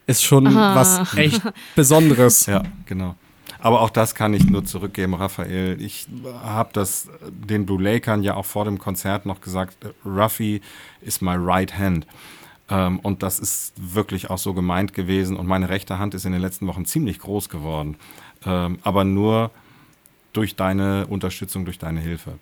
ist 0.07 0.23
schon 0.23 0.47
Aha. 0.47 0.75
was 0.75 1.17
echt 1.17 1.41
Besonderes. 1.75 2.45
Ja, 2.45 2.63
genau. 2.85 3.15
Aber 3.59 3.81
auch 3.81 3.91
das 3.91 4.15
kann 4.15 4.33
ich 4.33 4.45
nur 4.45 4.65
zurückgeben, 4.65 5.13
Raphael. 5.13 5.79
Ich 5.79 6.07
habe 6.43 6.71
das 6.73 7.09
den 7.29 7.65
Blue 7.65 7.81
Lakern 7.81 8.23
ja 8.23 8.35
auch 8.35 8.45
vor 8.45 8.65
dem 8.65 8.79
Konzert 8.79 9.25
noch 9.25 9.39
gesagt, 9.39 9.77
Ruffy 10.03 10.61
ist 11.01 11.21
my 11.21 11.35
right 11.37 11.77
hand. 11.77 12.07
Ähm, 12.69 12.99
und 12.99 13.21
das 13.21 13.37
ist 13.37 13.73
wirklich 13.77 14.31
auch 14.31 14.39
so 14.39 14.53
gemeint 14.53 14.93
gewesen. 14.93 15.37
Und 15.37 15.45
meine 15.45 15.69
rechte 15.69 15.99
Hand 15.99 16.15
ist 16.15 16.25
in 16.25 16.31
den 16.31 16.41
letzten 16.41 16.65
Wochen 16.65 16.85
ziemlich 16.85 17.19
groß 17.19 17.49
geworden. 17.49 17.97
Ähm, 18.45 18.79
aber 18.81 19.03
nur 19.03 19.51
durch 20.33 20.55
deine 20.55 21.05
Unterstützung, 21.07 21.65
durch 21.65 21.77
deine 21.77 21.99
Hilfe. 21.99 22.33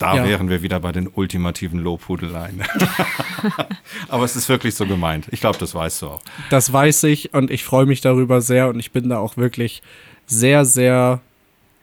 Da 0.00 0.16
ja. 0.16 0.24
wären 0.24 0.48
wir 0.48 0.62
wieder 0.62 0.80
bei 0.80 0.92
den 0.92 1.08
ultimativen 1.08 1.78
Lobhudeleien. 1.78 2.62
Aber 4.08 4.24
es 4.24 4.34
ist 4.34 4.48
wirklich 4.48 4.74
so 4.74 4.86
gemeint. 4.86 5.26
Ich 5.30 5.40
glaube, 5.40 5.58
das 5.58 5.74
weißt 5.74 6.00
du 6.00 6.06
auch. 6.08 6.22
Das 6.48 6.72
weiß 6.72 7.04
ich 7.04 7.34
und 7.34 7.50
ich 7.50 7.64
freue 7.64 7.84
mich 7.84 8.00
darüber 8.00 8.40
sehr 8.40 8.70
und 8.70 8.80
ich 8.80 8.92
bin 8.92 9.10
da 9.10 9.18
auch 9.18 9.36
wirklich 9.36 9.82
sehr, 10.26 10.64
sehr 10.64 11.20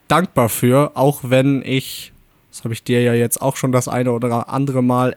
dankbar 0.08 0.48
für, 0.48 0.96
auch 0.96 1.20
wenn 1.22 1.62
ich, 1.64 2.12
das 2.50 2.64
habe 2.64 2.74
ich 2.74 2.82
dir 2.82 3.02
ja 3.02 3.14
jetzt 3.14 3.40
auch 3.40 3.54
schon 3.54 3.70
das 3.70 3.86
eine 3.86 4.10
oder 4.10 4.48
andere 4.48 4.82
Mal 4.82 5.14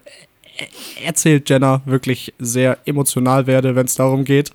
erzählt, 1.03 1.49
Jenna, 1.49 1.81
wirklich 1.85 2.35
sehr 2.37 2.77
emotional 2.85 3.47
werde, 3.47 3.75
wenn 3.75 3.87
es 3.87 3.95
darum 3.95 4.25
geht. 4.25 4.51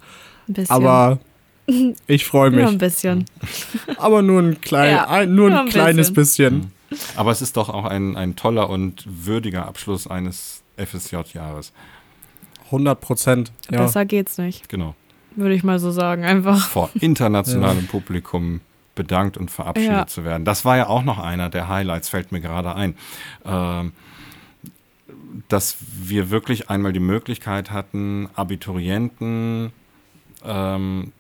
Ein 0.47 0.55
bisschen. 0.55 0.71
Aber 0.73 1.19
ich 2.07 2.25
freue 2.25 2.51
mich. 2.51 2.61
Nur 2.61 2.69
ein 2.69 2.79
bisschen. 2.79 3.25
Aber 3.97 4.23
nur 4.23 4.41
ein, 4.41 4.61
klein, 4.61 4.93
ja, 4.93 5.09
ein, 5.09 5.35
nur 5.35 5.47
ein, 5.47 5.53
nur 5.53 5.61
ein 5.63 5.69
kleines 5.69 6.13
bisschen. 6.13 6.61
bisschen. 6.61 6.76
Aber 7.17 7.31
es 7.31 7.43
ist 7.43 7.57
doch 7.57 7.69
auch 7.69 7.85
ein, 7.85 8.17
ein 8.17 8.37
toller 8.37 8.71
und 8.71 9.05
würdiger 9.07 9.67
Abschluss 9.67 10.07
eines 10.07 10.63
FSJ-Jahres. 10.77 11.73
100 12.67 13.01
Prozent. 13.01 13.53
Ja. 13.71 13.83
Besser 13.83 14.05
geht's 14.05 14.39
nicht. 14.39 14.69
Genau. 14.69 14.95
Würde 15.35 15.55
ich 15.55 15.63
mal 15.63 15.79
so 15.79 15.91
sagen, 15.91 16.25
einfach. 16.25 16.69
Vor 16.69 16.91
internationalem 17.01 17.83
ja. 17.83 17.91
Publikum 17.91 18.61
bedankt 18.95 19.37
und 19.37 19.51
verabschiedet 19.51 19.93
ja. 19.93 20.07
zu 20.07 20.25
werden. 20.25 20.45
Das 20.45 20.65
war 20.65 20.77
ja 20.77 20.89
auch 20.89 21.05
noch 21.05 21.19
einer 21.19 21.51
der 21.51 21.69
Highlights, 21.69 22.09
fällt 22.09 22.33
mir 22.33 22.41
gerade 22.41 22.75
ein. 22.75 22.97
Ähm, 23.45 23.93
dass 25.49 25.77
wir 25.81 26.31
wirklich 26.31 26.71
einmal 26.71 26.93
die 26.93 27.01
Möglichkeit 27.01 27.71
hatten, 27.71 28.29
Abiturienten 28.35 29.73
ähm, 30.45 31.13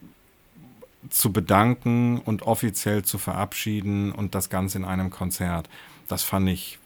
zu 1.10 1.32
bedanken 1.32 2.18
und 2.18 2.42
offiziell 2.42 3.04
zu 3.04 3.18
verabschieden 3.18 4.12
und 4.12 4.34
das 4.34 4.50
Ganze 4.50 4.78
in 4.78 4.84
einem 4.84 5.10
Konzert. 5.10 5.68
Das 6.08 6.22
fand 6.22 6.48
ich, 6.48 6.78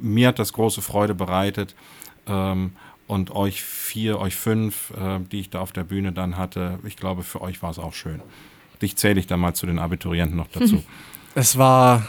mir 0.00 0.28
hat 0.28 0.38
das 0.38 0.52
große 0.52 0.82
Freude 0.82 1.14
bereitet. 1.14 1.74
Ähm, 2.26 2.72
und 3.10 3.32
euch 3.32 3.60
vier, 3.60 4.20
euch 4.20 4.36
fünf, 4.36 4.92
äh, 4.92 5.18
die 5.32 5.40
ich 5.40 5.50
da 5.50 5.58
auf 5.58 5.72
der 5.72 5.82
Bühne 5.82 6.12
dann 6.12 6.36
hatte, 6.36 6.78
ich 6.84 6.96
glaube, 6.96 7.24
für 7.24 7.40
euch 7.40 7.60
war 7.60 7.70
es 7.70 7.80
auch 7.80 7.92
schön. 7.92 8.22
Dich 8.80 8.96
zähle 8.96 9.18
ich 9.18 9.26
dann 9.26 9.40
mal 9.40 9.52
zu 9.52 9.66
den 9.66 9.80
Abiturienten 9.80 10.36
noch 10.36 10.48
dazu. 10.48 10.82
Es 11.36 11.56
war 11.56 12.08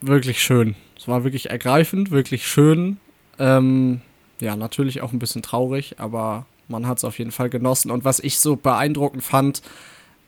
wirklich 0.00 0.40
schön. 0.40 0.76
Es 0.96 1.08
war 1.08 1.24
wirklich 1.24 1.50
ergreifend, 1.50 2.12
wirklich 2.12 2.46
schön. 2.46 2.98
Ähm, 3.40 4.02
ja, 4.40 4.54
natürlich 4.54 5.00
auch 5.00 5.12
ein 5.12 5.18
bisschen 5.18 5.42
traurig, 5.42 5.98
aber 5.98 6.46
man 6.68 6.86
hat 6.86 6.98
es 6.98 7.04
auf 7.04 7.18
jeden 7.18 7.32
Fall 7.32 7.50
genossen. 7.50 7.90
Und 7.90 8.04
was 8.04 8.20
ich 8.20 8.38
so 8.38 8.54
beeindruckend 8.54 9.24
fand, 9.24 9.62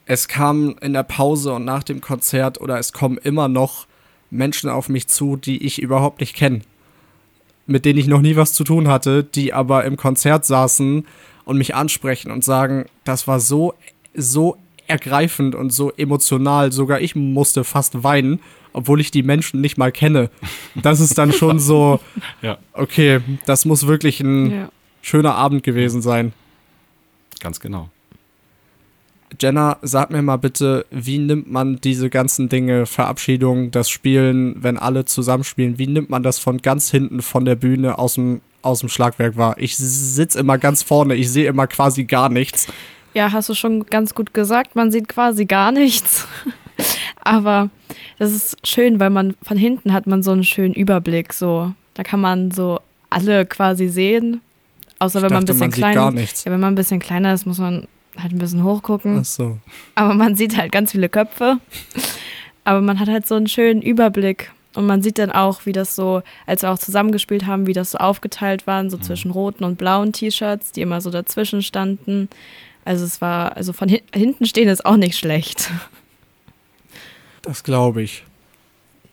es 0.09 0.27
kam 0.27 0.75
in 0.81 0.95
der 0.95 1.03
Pause 1.03 1.53
und 1.53 1.67
nach 1.67 1.83
dem 1.83 2.01
Konzert 2.01 2.61
oder 2.63 2.79
es 2.79 2.95
kommen 2.95 3.19
immer 3.19 3.47
noch 3.47 3.87
Menschen 4.31 4.71
auf 4.71 4.89
mich 4.89 5.07
zu, 5.07 5.37
die 5.37 5.65
ich 5.65 5.83
überhaupt 5.83 6.21
nicht 6.21 6.35
kenne. 6.35 6.63
Mit 7.67 7.85
denen 7.85 7.99
ich 7.99 8.07
noch 8.07 8.23
nie 8.23 8.35
was 8.35 8.55
zu 8.55 8.65
tun 8.65 8.89
hatte, 8.89 9.23
die 9.23 9.53
aber 9.53 9.85
im 9.85 9.99
Konzert 9.99 10.47
saßen 10.47 11.07
und 11.45 11.59
mich 11.59 11.75
ansprechen 11.75 12.31
und 12.31 12.43
sagen, 12.43 12.87
das 13.05 13.29
war 13.29 13.39
so, 13.39 13.75
so 14.15 14.57
ergreifend 14.87 15.55
und 15.55 15.75
so 15.75 15.93
emotional. 15.93 16.73
Sogar 16.73 17.03
ich 17.03 17.15
musste 17.15 17.63
fast 17.63 18.03
weinen, 18.03 18.41
obwohl 18.73 19.03
ich 19.03 19.11
die 19.11 19.23
Menschen 19.23 19.61
nicht 19.61 19.77
mal 19.77 19.93
kenne. 19.93 20.31
Das 20.75 21.01
ist 21.01 21.19
dann 21.19 21.35
schon 21.35 21.59
so, 21.59 22.01
ja. 22.41 22.57
okay, 22.73 23.21
das 23.45 23.67
muss 23.67 23.87
wirklich 23.87 24.21
ein 24.21 24.51
ja. 24.51 24.69
schöner 25.03 25.35
Abend 25.35 25.65
gewesen 25.65 26.01
sein. 26.01 26.33
Ganz 27.41 27.61
genau. 27.61 27.91
Jenna, 29.41 29.79
sag 29.83 30.11
mir 30.11 30.23
mal 30.23 30.37
bitte, 30.37 30.87
wie 30.91 31.19
nimmt 31.19 31.51
man 31.51 31.81
diese 31.81 32.11
ganzen 32.11 32.49
Dinge, 32.49 32.87
Verabschiedung, 32.87 33.71
das 33.71 33.89
Spielen, 33.89 34.63
wenn 34.63 34.79
alle 34.79 35.05
zusammenspielen, 35.05 35.79
wie 35.79 35.87
nimmt 35.87 36.11
man 36.11 36.23
das 36.23 36.39
von 36.39 36.59
ganz 36.59 36.91
hinten 36.91 37.23
von 37.23 37.45
der 37.45 37.55
Bühne 37.55 37.99
aus 37.99 38.15
dem, 38.15 38.41
aus 38.63 38.81
dem 38.81 38.89
Schlagwerk 38.89 39.37
wahr? 39.37 39.57
Ich 39.59 39.77
sitze 39.77 40.39
immer 40.39 40.59
ganz 40.59 40.83
vorne, 40.83 41.15
ich 41.15 41.31
sehe 41.31 41.49
immer 41.49 41.67
quasi 41.67 42.05
gar 42.05 42.29
nichts. 42.29 42.67
Ja, 43.15 43.33
hast 43.33 43.49
du 43.49 43.55
schon 43.55 43.87
ganz 43.87 44.15
gut 44.15 44.35
gesagt, 44.35 44.77
man 44.77 44.91
sieht 44.91 45.09
quasi 45.09 45.45
gar 45.47 45.73
nichts. 45.73 46.27
Aber 47.23 47.71
das 48.19 48.33
ist 48.33 48.67
schön, 48.67 49.01
weil 49.01 49.11
man 49.11 49.35
von 49.43 49.57
hinten 49.57 49.93
hat 49.93 50.07
man 50.07 50.23
so 50.23 50.33
einen 50.33 50.45
schönen 50.45 50.75
Überblick. 50.75 51.33
So, 51.33 51.73
da 51.95 52.03
kann 52.03 52.21
man 52.21 52.51
so 52.51 52.81
alle 53.11 53.47
quasi 53.47 53.89
sehen. 53.89 54.41
Außer 54.99 55.19
ich 55.19 55.23
wenn 55.25 55.31
dachte, 55.31 55.55
man 55.55 55.63
ein 55.63 55.71
bisschen 55.71 55.71
kleiner 55.71 56.21
ist. 56.21 56.45
Ja, 56.45 56.53
wenn 56.53 56.61
man 56.61 56.73
ein 56.73 56.77
bisschen 56.77 57.01
kleiner 57.01 57.33
ist, 57.33 57.47
muss 57.47 57.59
man 57.59 57.87
halt 58.19 58.33
ein 58.33 58.39
bisschen 58.39 58.65
hochgucken. 58.65 59.19
Ach 59.21 59.25
so. 59.25 59.59
Aber 59.95 60.15
man 60.15 60.37
sieht 60.37 60.57
halt 60.57 60.73
ganz 60.73 60.93
viele 60.93 61.09
Köpfe. 61.09 61.59
Aber 62.65 62.81
man 62.81 63.01
hat 63.01 63.09
halt 63.09 63.27
so 63.27 63.35
einen 63.35 63.49
schönen 63.49 63.83
Überblick. 63.83 64.51
Und 64.75 64.87
man 64.87 65.03
sieht 65.03 65.19
dann 65.19 65.33
auch, 65.33 65.67
wie 65.67 65.73
das 65.73 65.97
so, 65.97 66.23
als 66.47 66.63
wir 66.63 66.71
auch 66.71 66.79
zusammengespielt 66.79 67.47
haben, 67.47 67.67
wie 67.67 67.73
das 67.73 67.93
so 67.93 67.99
aufgeteilt 67.99 68.67
waren, 68.67 68.91
so 68.91 68.97
mhm. 68.99 69.03
zwischen 69.03 69.31
roten 69.31 69.65
und 69.65 69.77
blauen 69.79 70.13
T-Shirts, 70.13 70.73
die 70.73 70.83
immer 70.83 71.01
so 71.01 71.11
dazwischen 71.11 71.63
standen. 71.63 72.29
Also 72.85 73.05
es 73.05 73.21
war, 73.21 73.57
also 73.57 73.73
von 73.73 73.89
hin 73.89 74.01
hinten 74.15 74.47
stehen 74.47 74.69
ist 74.69 74.87
auch 74.87 74.97
nicht 74.97 75.19
schlecht. 75.19 75.71
Das 77.43 77.65
glaube 77.65 78.03
ich. 78.03 78.25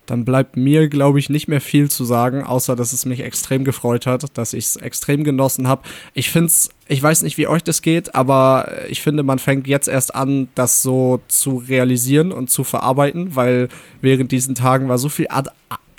Dann 0.05 0.25
bleibt 0.25 0.57
mir, 0.57 0.87
glaube 0.87 1.19
ich, 1.19 1.29
nicht 1.29 1.47
mehr 1.47 1.61
viel 1.61 1.89
zu 1.89 2.05
sagen, 2.05 2.43
außer 2.43 2.75
dass 2.75 2.93
es 2.93 3.05
mich 3.05 3.21
extrem 3.21 3.63
gefreut 3.63 4.05
hat, 4.05 4.37
dass 4.37 4.53
ich 4.53 4.65
es 4.65 4.75
extrem 4.75 5.23
genossen 5.23 5.67
habe. 5.67 5.83
Ich 6.13 6.29
finde 6.29 6.47
es, 6.47 6.69
ich 6.87 7.01
weiß 7.01 7.23
nicht, 7.23 7.37
wie 7.37 7.47
euch 7.47 7.63
das 7.63 7.81
geht, 7.81 8.15
aber 8.15 8.69
ich 8.89 9.01
finde, 9.01 9.23
man 9.23 9.39
fängt 9.39 9.67
jetzt 9.67 9.87
erst 9.87 10.15
an, 10.15 10.47
das 10.55 10.81
so 10.81 11.21
zu 11.27 11.57
realisieren 11.57 12.31
und 12.31 12.49
zu 12.49 12.63
verarbeiten, 12.63 13.35
weil 13.35 13.69
während 14.01 14.31
diesen 14.31 14.55
Tagen 14.55 14.89
war 14.89 14.97
so 14.97 15.09
viel, 15.09 15.27
Ad 15.29 15.49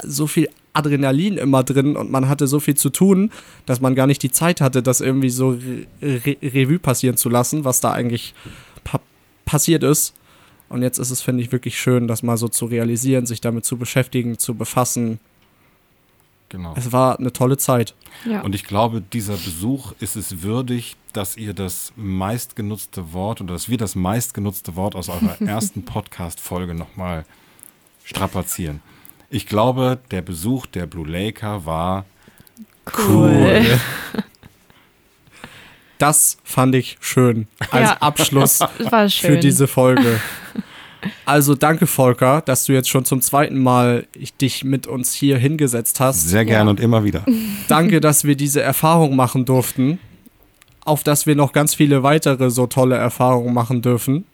so 0.03 0.27
viel 0.27 0.49
Adrenalin 0.77 1.39
immer 1.39 1.65
drin 1.65 1.97
und 1.97 2.11
man 2.11 2.29
hatte 2.29 2.47
so 2.47 2.61
viel 2.61 2.77
zu 2.77 2.91
tun, 2.91 3.31
dass 3.65 3.81
man 3.81 3.95
gar 3.95 4.07
nicht 4.07 4.23
die 4.23 4.31
Zeit 4.31 4.61
hatte, 4.61 4.83
das 4.83 5.01
irgendwie 5.01 5.31
so 5.31 5.51
Re 5.51 5.87
Re 6.03 6.37
Revue 6.43 6.79
passieren 6.79 7.17
zu 7.17 7.31
lassen, 7.31 7.65
was 7.65 7.81
da 7.81 7.93
eigentlich 7.93 8.35
pa 8.85 9.01
passiert 9.47 9.83
ist. 9.83 10.15
Und 10.69 10.83
jetzt 10.83 10.99
ist 10.99 11.11
es, 11.11 11.23
finde 11.23 11.43
ich, 11.43 11.53
wirklich 11.53 11.79
schön, 11.79 12.09
das 12.09 12.23
mal 12.23 12.37
so 12.37 12.49
zu 12.49 12.67
realisieren, 12.67 13.27
sich 13.27 13.41
damit 13.41 13.65
zu 13.65 13.77
beschäftigen, 13.77 14.39
zu 14.39 14.55
befassen. 14.55 15.21
Genau. 16.49 16.75
Es 16.77 16.93
war 16.93 17.19
eine 17.19 17.33
tolle 17.33 17.57
Zeit. 17.57 17.95
Ja. 18.25 18.43
Und 18.43 18.55
ich 18.55 18.65
glaube, 18.65 19.01
dieser 19.01 19.35
Besuch 19.35 19.93
ist 20.01 20.17
es 20.17 20.43
würdig, 20.43 20.97
dass 21.13 21.37
ihr 21.37 21.55
das 21.55 21.93
meistgenutzte 21.97 23.13
Wort 23.13 23.41
oder 23.41 23.55
dass 23.55 23.69
wir 23.69 23.79
das 23.79 23.95
meistgenutzte 23.95 24.77
Wort 24.77 24.95
aus 24.95 25.09
eurer 25.09 25.41
ersten 25.47 25.85
Podcast-Folge 25.85 26.75
nochmal 26.75 27.25
strapazieren. 28.05 28.81
Ich 29.29 29.47
glaube, 29.47 29.99
der 30.11 30.23
Besuch 30.23 30.67
der 30.67 30.87
Blue 30.87 31.07
Laker 31.07 31.67
war 31.67 32.05
cool. 33.09 33.67
Das 35.99 36.37
fand 36.45 36.75
ich 36.75 36.99
schön 37.01 37.47
als 37.71 37.91
Ja. 37.91 37.97
Abschluss 38.01 38.61
War 38.91 39.09
schön. 39.09 39.31
für 39.35 39.39
diese 39.39 39.67
Folge. 39.67 40.21
Also 41.25 41.55
danke, 41.55 41.87
Volker, 41.87 42.41
dass 42.41 42.65
du 42.65 42.73
jetzt 42.73 42.89
schon 42.89 43.05
zum 43.05 43.21
zweiten 43.21 43.63
Mal 43.63 44.09
dich 44.41 44.65
mit 44.65 44.89
uns 44.89 45.13
hier 45.13 45.39
hingesetzt 45.39 46.01
hast. 46.01 46.29
sehr 46.29 46.45
gern 46.45 46.67
Ja. 46.67 46.71
und 46.71 46.81
immer 46.81 47.05
wieder. 47.05 47.25
Danke, 47.69 48.01
dass 48.01 48.25
wir 48.25 48.35
diese 48.35 48.61
Erfahrung 48.61 49.15
machen 49.15 49.45
durften. 49.45 50.01
Auf 50.85 51.05
dass 51.05 51.27
wir 51.27 51.37
noch 51.37 51.53
ganz 51.53 51.75
viele 51.77 52.03
weitere 52.03 52.51
so 52.51 52.67
tolle 52.67 52.97
Erfahrungen 52.97 53.55
machen 53.55 53.83
dürfen. 53.83 54.25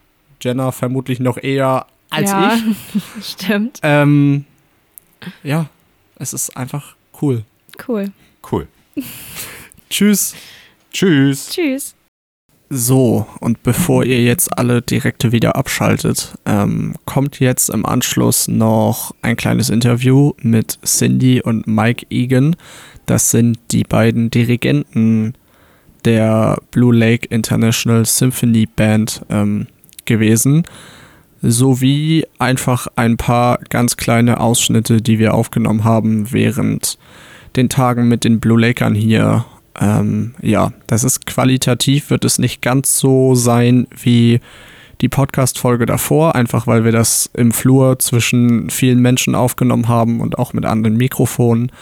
Jenna 0.40 0.72
vermutlich 0.72 1.20
noch 1.20 1.36
eher 1.36 1.86
als 2.08 2.30
ja, 2.30 2.54
ich. 2.54 3.26
Stimmt. 3.26 3.80
Ähm, 3.82 4.46
ja, 5.42 5.68
es 6.16 6.32
ist 6.32 6.56
einfach 6.56 6.94
cool. 7.20 7.44
Cool. 7.86 8.12
Cool. 8.50 8.66
Tschüss. 9.90 10.34
Tschüss. 10.92 11.48
Tschüss. 11.50 11.94
So, 12.74 13.26
und 13.40 13.62
bevor 13.62 14.04
ihr 14.04 14.22
jetzt 14.22 14.56
alle 14.56 14.80
direkt 14.80 15.30
wieder 15.30 15.56
abschaltet, 15.56 16.38
ähm, 16.46 16.94
kommt 17.04 17.38
jetzt 17.38 17.68
im 17.68 17.84
Anschluss 17.84 18.48
noch 18.48 19.14
ein 19.20 19.36
kleines 19.36 19.68
Interview 19.68 20.32
mit 20.40 20.78
Cindy 20.82 21.42
und 21.42 21.66
Mike 21.66 22.06
Egan. 22.08 22.56
Das 23.04 23.30
sind 23.30 23.58
die 23.72 23.84
beiden 23.84 24.30
Dirigenten 24.30 25.34
der 26.06 26.62
Blue 26.70 26.94
Lake 26.96 27.26
International 27.28 28.06
Symphony 28.06 28.64
Band 28.64 29.20
ähm, 29.28 29.66
gewesen, 30.06 30.62
sowie 31.42 32.24
einfach 32.38 32.86
ein 32.96 33.18
paar 33.18 33.58
ganz 33.68 33.98
kleine 33.98 34.40
Ausschnitte, 34.40 35.02
die 35.02 35.18
wir 35.18 35.34
aufgenommen 35.34 35.84
haben 35.84 36.32
während 36.32 36.98
den 37.56 37.68
Tagen 37.68 38.08
mit 38.08 38.24
den 38.24 38.40
Blue 38.40 38.58
Lakern 38.58 38.94
hier 38.94 39.44
ähm, 39.80 40.34
ja, 40.40 40.72
das 40.86 41.04
ist 41.04 41.26
qualitativ, 41.26 42.10
wird 42.10 42.24
es 42.24 42.38
nicht 42.38 42.62
ganz 42.62 42.98
so 42.98 43.34
sein 43.34 43.86
wie 43.90 44.40
die 45.00 45.08
Podcast-Folge 45.08 45.86
davor, 45.86 46.34
einfach 46.34 46.66
weil 46.66 46.84
wir 46.84 46.92
das 46.92 47.28
im 47.34 47.52
Flur 47.52 47.98
zwischen 47.98 48.70
vielen 48.70 49.00
Menschen 49.00 49.34
aufgenommen 49.34 49.88
haben 49.88 50.20
und 50.20 50.38
auch 50.38 50.52
mit 50.52 50.64
anderen 50.64 50.96
Mikrofonen. 50.96 51.72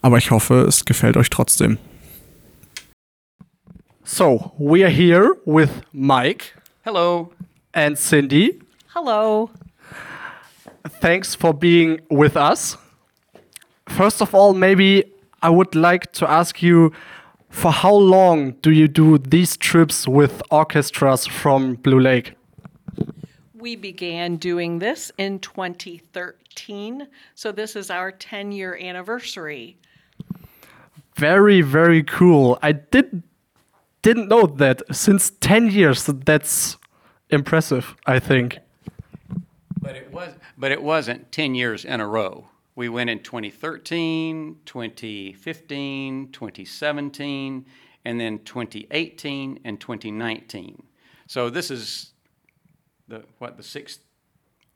Aber 0.00 0.18
ich 0.18 0.30
hoffe, 0.30 0.62
es 0.62 0.84
gefällt 0.84 1.16
euch 1.16 1.30
trotzdem. 1.30 1.78
So, 4.02 4.52
we 4.58 4.84
are 4.84 4.92
here 4.92 5.34
with 5.44 5.70
Mike 5.92 6.46
Hello. 6.82 7.32
and 7.72 7.98
Cindy. 7.98 8.60
Hello. 8.94 9.50
Thanks 11.00 11.34
for 11.34 11.54
being 11.54 12.00
with 12.10 12.36
us. 12.36 12.78
First 13.88 14.20
of 14.20 14.34
all, 14.34 14.54
maybe 14.54 15.04
I 15.42 15.48
would 15.48 15.74
like 15.74 16.12
to 16.14 16.26
ask 16.26 16.62
you 16.62 16.92
for 17.54 17.70
how 17.70 17.94
long 17.94 18.50
do 18.62 18.72
you 18.72 18.88
do 18.88 19.16
these 19.16 19.56
trips 19.56 20.08
with 20.08 20.42
orchestras 20.50 21.24
from 21.24 21.76
Blue 21.76 22.00
Lake? 22.00 22.34
We 23.54 23.76
began 23.76 24.36
doing 24.36 24.80
this 24.80 25.12
in 25.18 25.38
2013, 25.38 27.06
so 27.34 27.52
this 27.52 27.76
is 27.76 27.90
our 27.90 28.10
10 28.10 28.50
year 28.50 28.76
anniversary. 28.76 29.78
Very, 31.14 31.62
very 31.62 32.02
cool. 32.02 32.58
I 32.60 32.72
did 32.72 33.22
didn't 34.02 34.28
know 34.28 34.46
that 34.46 34.82
since 34.92 35.30
10 35.40 35.70
years. 35.70 36.04
That's 36.04 36.76
impressive, 37.30 37.94
I 38.04 38.18
think. 38.18 38.58
But 39.80 39.94
it 39.94 40.12
was 40.12 40.34
but 40.58 40.72
it 40.72 40.82
wasn't 40.82 41.30
10 41.30 41.54
years 41.54 41.84
in 41.84 42.00
a 42.00 42.06
row. 42.06 42.48
We 42.76 42.88
went 42.88 43.08
in 43.10 43.20
2013, 43.20 44.56
2015, 44.66 46.32
2017, 46.32 47.66
and 48.04 48.20
then 48.20 48.38
2018 48.40 49.60
and 49.64 49.80
2019. 49.80 50.82
So 51.26 51.50
this 51.50 51.70
is 51.70 52.12
the 53.08 53.24
what 53.38 53.56
the 53.56 53.62
sixth 53.62 54.00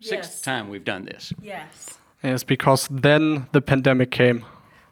sixth 0.01 0.31
Yes. 0.31 0.41
time 0.43 0.69
we've 0.69 0.85
done 0.85 1.05
this. 1.07 1.33
Yes. 1.43 1.99
Yes, 2.23 2.45
because 2.45 2.89
then 2.91 3.47
the 3.53 3.61
pandemic 3.61 4.11
came. 4.11 4.45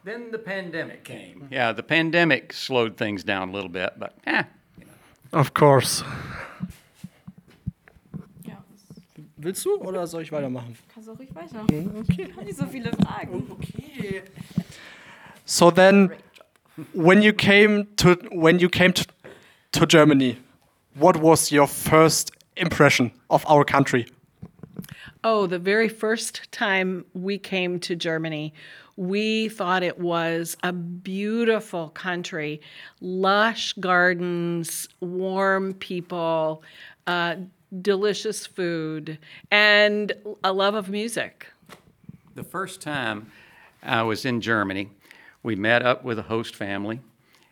Then 0.03 0.31
the 0.31 0.39
pandemic 0.39 1.03
came. 1.03 1.47
Yeah, 1.51 1.73
the 1.73 1.83
pandemic 1.83 2.53
slowed 2.53 2.95
things 2.97 3.23
down 3.23 3.49
a 3.49 3.51
little 3.51 3.69
bit, 3.69 3.93
but 3.97 4.17
eh, 4.25 4.43
Of 5.33 5.53
course. 5.53 6.03
Ja, 9.37 9.43
Willst 9.43 9.65
du 9.65 9.75
oder 9.77 10.07
soll 10.07 10.23
ich 10.23 10.31
weitermachen? 10.31 10.75
kannst 10.93 11.07
du 11.07 11.13
ruhig 11.13 11.33
weiter. 11.35 11.63
Okay. 11.63 11.87
Nicht 12.43 12.57
so 12.57 12.65
viele 12.65 12.91
Fragen. 12.91 13.43
Okay. 13.51 14.23
So 15.45 15.71
then, 15.71 16.11
when 16.93 17.21
you 17.21 17.33
came 17.33 17.85
to 17.97 18.15
when 18.31 18.59
you 18.59 18.69
came 18.69 18.93
to, 18.93 19.03
to 19.71 19.85
Germany, 19.85 20.37
what 20.95 21.21
was 21.21 21.51
your 21.51 21.67
first 21.67 22.31
impression 22.55 23.11
of 23.29 23.45
our 23.49 23.63
country? 23.63 24.05
Oh, 25.23 25.47
the 25.47 25.59
very 25.59 25.89
first 25.89 26.51
time 26.51 27.05
we 27.13 27.37
came 27.37 27.79
to 27.79 27.95
Germany, 27.95 28.53
we 28.95 29.49
thought 29.49 29.83
it 29.83 29.99
was 29.99 30.55
a 30.63 30.71
beautiful 30.71 31.89
country, 31.89 32.61
lush 33.01 33.73
gardens, 33.79 34.87
warm 35.01 35.73
people, 35.73 36.61
uh, 37.07 37.35
delicious 37.81 38.45
food, 38.45 39.19
and 39.51 40.11
a 40.43 40.53
love 40.53 40.75
of 40.75 40.89
music. 40.89 41.47
The 42.35 42.43
first 42.43 42.81
time 42.81 43.31
I 43.83 44.03
was 44.03 44.25
in 44.25 44.41
Germany, 44.41 44.89
we 45.43 45.55
met 45.55 45.83
up 45.85 46.03
with 46.03 46.19
a 46.19 46.23
host 46.23 46.55
family, 46.55 46.99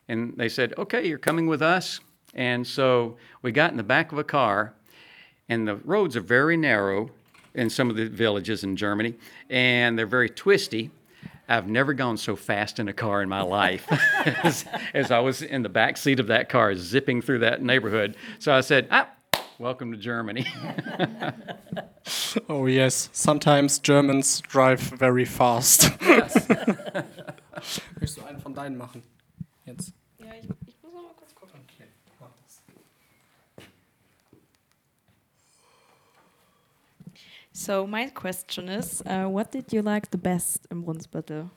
and 0.08 0.34
they 0.38 0.49
said, 0.49 0.73
Okay, 0.78 1.08
you're 1.08 1.17
coming 1.17 1.47
with 1.47 1.62
us. 1.62 1.99
And 2.34 2.67
so 2.67 3.17
we 3.41 3.51
got 3.51 3.71
in 3.71 3.78
the 3.78 3.84
back 3.84 4.12
of 4.12 4.17
a 4.17 4.23
car, 4.23 4.73
and 5.47 5.67
the 5.67 5.78
roads 5.78 6.15
are 6.17 6.21
very 6.21 6.58
narrow 6.58 7.10
in 7.54 7.69
some 7.69 7.89
of 7.89 7.95
the 7.95 8.08
villages 8.08 8.63
in 8.63 8.75
Germany, 8.75 9.15
and 9.49 9.97
they're 9.97 10.06
very 10.06 10.30
twisty. 10.30 10.91
I've 11.47 11.67
never 11.67 11.93
gone 11.93 12.17
so 12.17 12.36
fast 12.36 12.80
in 12.80 12.88
a 12.88 12.93
car 12.93 13.21
in 13.21 13.30
my 13.30 13.41
life 13.41 13.86
as, 14.43 14.65
as 14.93 15.12
I 15.12 15.19
was 15.19 15.41
in 15.41 15.62
the 15.62 15.69
back 15.69 15.95
seat 15.95 16.19
of 16.19 16.28
that 16.28 16.49
car, 16.49 16.75
zipping 16.75 17.21
through 17.21 17.39
that 17.39 17.62
neighborhood. 17.62 18.17
So 18.39 18.51
I 18.54 18.62
said, 18.62 18.88
ah, 18.91 19.10
Welcome 19.60 19.91
to 19.91 19.98
Germany. 19.98 20.46
Oh 22.48 22.68
yes, 22.68 23.10
sometimes 23.13 23.80
Germans 23.80 24.39
drive 24.41 24.80
very 24.80 25.26
fast. 25.26 25.89
Möchtest 26.02 26.50
du 28.18 28.24
einen 28.26 28.39
von 28.39 28.54
deinen 28.54 28.78
machen? 28.78 29.02
Jetzt. 29.65 29.91
Ja, 30.20 30.28
ich, 30.39 30.48
ich 30.68 30.76
muss 30.84 30.94
noch 30.94 31.02
mal 31.02 31.13
kurz 31.18 31.34
gucken. 31.34 31.60
Okay, 31.63 31.88
mach 32.20 32.30
das. 32.44 32.62
So 37.52 37.88
my 37.88 38.08
question 38.12 38.68
is, 38.68 39.02
uh, 39.08 39.28
what 39.28 39.52
did 39.52 39.74
you 39.74 39.82
like 39.82 40.10
the 40.12 40.18
best 40.20 40.68
in 40.70 40.84
Brunsbüttel? 40.84 41.50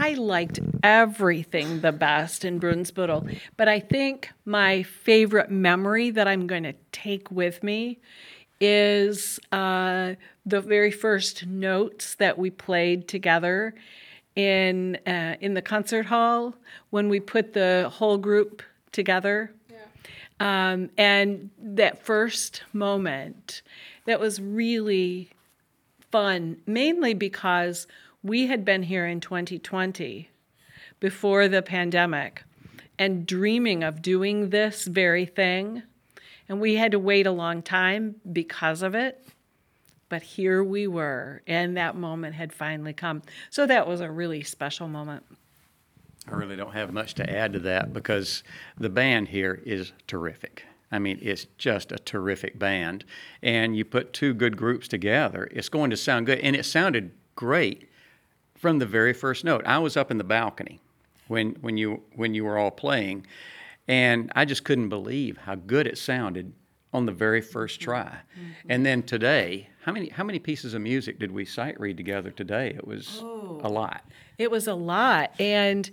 I 0.00 0.14
liked 0.14 0.60
everything 0.82 1.82
the 1.82 1.92
best 1.92 2.46
in 2.46 2.58
Brunsbüttel, 2.58 3.38
but 3.58 3.68
I 3.68 3.80
think 3.80 4.30
my 4.46 4.82
favorite 4.82 5.50
memory 5.50 6.10
that 6.10 6.26
I'm 6.26 6.46
going 6.46 6.62
to 6.62 6.72
take 6.90 7.30
with 7.30 7.62
me 7.62 7.98
is 8.60 9.38
uh, 9.52 10.14
the 10.46 10.62
very 10.62 10.90
first 10.90 11.46
notes 11.46 12.14
that 12.14 12.38
we 12.38 12.48
played 12.48 13.08
together 13.08 13.74
in 14.34 14.96
uh, 15.06 15.36
in 15.40 15.52
the 15.52 15.62
concert 15.62 16.06
hall 16.06 16.54
when 16.88 17.10
we 17.10 17.20
put 17.20 17.52
the 17.52 17.90
whole 17.92 18.16
group 18.16 18.62
together. 18.92 19.52
Um, 20.40 20.88
and 20.96 21.50
that 21.58 22.02
first 22.02 22.62
moment, 22.72 23.60
that 24.06 24.18
was 24.18 24.40
really 24.40 25.28
fun, 26.10 26.56
mainly 26.66 27.12
because 27.12 27.86
we 28.22 28.46
had 28.46 28.64
been 28.64 28.82
here 28.82 29.06
in 29.06 29.20
2020 29.20 30.30
before 30.98 31.48
the 31.48 31.62
pandemic 31.62 32.42
and 32.98 33.26
dreaming 33.26 33.82
of 33.82 34.02
doing 34.02 34.50
this 34.50 34.84
very 34.84 35.24
thing. 35.24 35.82
And 36.48 36.60
we 36.60 36.74
had 36.74 36.92
to 36.92 36.98
wait 36.98 37.26
a 37.26 37.32
long 37.32 37.62
time 37.62 38.16
because 38.30 38.82
of 38.82 38.94
it. 38.94 39.26
But 40.08 40.22
here 40.22 40.64
we 40.64 40.88
were, 40.88 41.40
and 41.46 41.76
that 41.76 41.94
moment 41.94 42.34
had 42.34 42.52
finally 42.52 42.92
come. 42.92 43.22
So 43.48 43.64
that 43.66 43.86
was 43.86 44.00
a 44.00 44.10
really 44.10 44.42
special 44.42 44.88
moment. 44.88 45.24
I 46.26 46.32
really 46.34 46.56
don't 46.56 46.72
have 46.72 46.92
much 46.92 47.14
to 47.14 47.30
add 47.30 47.52
to 47.52 47.60
that 47.60 47.92
because 47.92 48.42
the 48.76 48.90
band 48.90 49.28
here 49.28 49.62
is 49.64 49.92
terrific. 50.08 50.64
I 50.90 50.98
mean, 50.98 51.18
it's 51.22 51.46
just 51.56 51.92
a 51.92 51.98
terrific 51.98 52.58
band. 52.58 53.04
And 53.40 53.76
you 53.76 53.84
put 53.84 54.12
two 54.12 54.34
good 54.34 54.56
groups 54.56 54.88
together, 54.88 55.48
it's 55.52 55.68
going 55.68 55.90
to 55.90 55.96
sound 55.96 56.26
good. 56.26 56.40
And 56.40 56.56
it 56.56 56.64
sounded 56.64 57.12
great 57.36 57.89
from 58.60 58.78
the 58.78 58.86
very 58.86 59.14
first 59.14 59.42
note. 59.42 59.64
I 59.64 59.78
was 59.78 59.96
up 59.96 60.10
in 60.10 60.18
the 60.18 60.24
balcony 60.24 60.80
when, 61.28 61.56
when, 61.62 61.78
you, 61.78 62.02
when 62.14 62.34
you 62.34 62.44
were 62.44 62.58
all 62.58 62.70
playing, 62.70 63.26
and 63.88 64.30
I 64.36 64.44
just 64.44 64.64
couldn't 64.64 64.90
believe 64.90 65.38
how 65.38 65.54
good 65.54 65.86
it 65.86 65.96
sounded 65.96 66.52
on 66.92 67.06
the 67.06 67.12
very 67.12 67.40
first 67.40 67.80
try. 67.80 68.18
Mm-hmm. 68.38 68.70
And 68.70 68.84
then 68.84 69.02
today, 69.02 69.68
how 69.84 69.92
many 69.92 70.10
how 70.10 70.24
many 70.24 70.38
pieces 70.38 70.74
of 70.74 70.82
music 70.82 71.18
did 71.18 71.30
we 71.30 71.44
sight 71.44 71.80
read 71.80 71.96
together 71.96 72.30
today? 72.30 72.74
It 72.76 72.86
was 72.86 73.20
oh, 73.22 73.60
a 73.62 73.68
lot. 73.68 74.04
It 74.38 74.50
was 74.50 74.66
a 74.66 74.74
lot, 74.74 75.32
and 75.38 75.88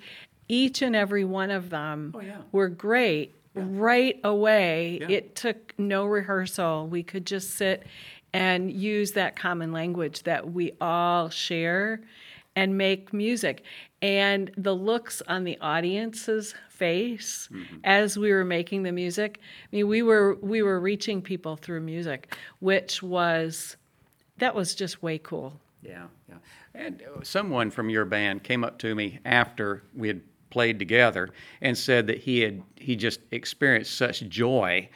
each 0.48 0.82
and 0.82 0.96
every 0.96 1.24
one 1.24 1.52
of 1.52 1.70
them 1.70 2.14
oh, 2.16 2.22
yeah. 2.22 2.38
were 2.52 2.68
great 2.68 3.36
yeah. 3.56 3.64
right 3.68 4.20
away. 4.24 5.00
Yeah. 5.02 5.18
It 5.18 5.36
took 5.36 5.74
no 5.78 6.06
rehearsal. 6.06 6.88
We 6.88 7.04
could 7.04 7.26
just 7.26 7.52
sit 7.52 7.86
and 8.34 8.72
use 8.72 9.12
that 9.14 9.36
common 9.36 9.72
language 9.72 10.24
that 10.24 10.52
we 10.52 10.74
all 10.82 11.30
share 11.30 12.02
and 12.58 12.76
make 12.76 13.14
music. 13.14 13.64
And 14.02 14.50
the 14.58 14.74
looks 14.74 15.22
on 15.28 15.44
the 15.44 15.60
audience's 15.62 16.56
face 16.70 17.48
mm-hmm. 17.52 17.78
as 17.84 18.18
we 18.18 18.34
were 18.34 18.44
making 18.44 18.82
the 18.82 18.92
music. 18.92 19.40
I 19.72 19.76
mean, 19.76 19.88
we 19.88 20.02
were 20.02 20.36
we 20.42 20.64
were 20.64 20.80
reaching 20.80 21.22
people 21.22 21.56
through 21.56 21.82
music, 21.82 22.36
which 22.60 23.04
was 23.04 23.78
that 24.40 24.56
was 24.56 24.74
just 24.74 25.04
way 25.04 25.20
cool. 25.20 25.54
Yeah, 25.84 26.08
yeah. 26.28 26.38
And 26.74 27.04
someone 27.22 27.70
from 27.70 27.92
your 27.92 28.06
band 28.06 28.44
came 28.44 28.64
up 28.64 28.80
to 28.80 28.96
me 28.96 29.20
after 29.24 29.84
we 29.96 30.08
had 30.08 30.22
played 30.50 30.80
together 30.80 31.30
and 31.62 31.78
said 31.78 32.08
that 32.08 32.18
he 32.18 32.40
had 32.40 32.64
he 32.76 32.96
just 32.96 33.20
experienced 33.32 33.96
such 33.96 34.28
joy 34.30 34.90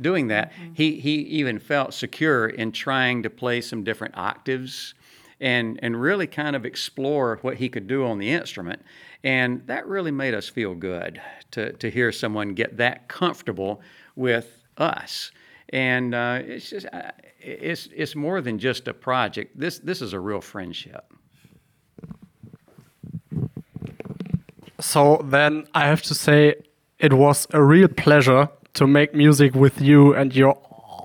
doing 0.00 0.28
that. 0.28 0.52
Mm-hmm. 0.52 0.74
He 0.74 1.00
he 1.00 1.14
even 1.14 1.58
felt 1.58 1.94
secure 1.94 2.48
in 2.48 2.70
trying 2.70 3.24
to 3.24 3.30
play 3.30 3.60
some 3.60 3.82
different 3.82 4.16
octaves 4.16 4.94
and 5.40 5.78
and 5.82 6.00
really 6.00 6.26
kind 6.26 6.56
of 6.56 6.64
explore 6.64 7.38
what 7.42 7.56
he 7.56 7.68
could 7.68 7.86
do 7.86 8.06
on 8.06 8.18
the 8.18 8.30
instrument. 8.30 8.82
And 9.24 9.66
that 9.66 9.86
really 9.86 10.10
made 10.10 10.34
us 10.34 10.48
feel 10.48 10.74
good 10.74 11.20
to 11.52 11.72
to 11.72 11.90
hear 11.90 12.12
someone 12.12 12.54
get 12.54 12.76
that 12.76 13.08
comfortable 13.08 13.80
with 14.16 14.64
us. 14.76 15.30
And 15.70 16.14
uh, 16.14 16.40
it's 16.44 16.70
just 16.70 16.86
it's 17.40 17.88
it's 17.94 18.14
more 18.14 18.40
than 18.40 18.58
just 18.58 18.88
a 18.88 18.94
project. 18.94 19.58
This 19.58 19.78
this 19.78 20.02
is 20.02 20.12
a 20.12 20.20
real 20.20 20.40
friendship. 20.40 21.12
So 24.80 25.20
then 25.24 25.66
I 25.74 25.86
have 25.86 26.02
to 26.02 26.14
say 26.14 26.54
it 26.98 27.12
was 27.12 27.46
a 27.52 27.62
real 27.62 27.88
pleasure 27.88 28.48
to 28.74 28.86
make 28.86 29.14
music 29.14 29.54
with 29.54 29.80
you 29.80 30.14
and 30.14 30.34
your 30.34 30.56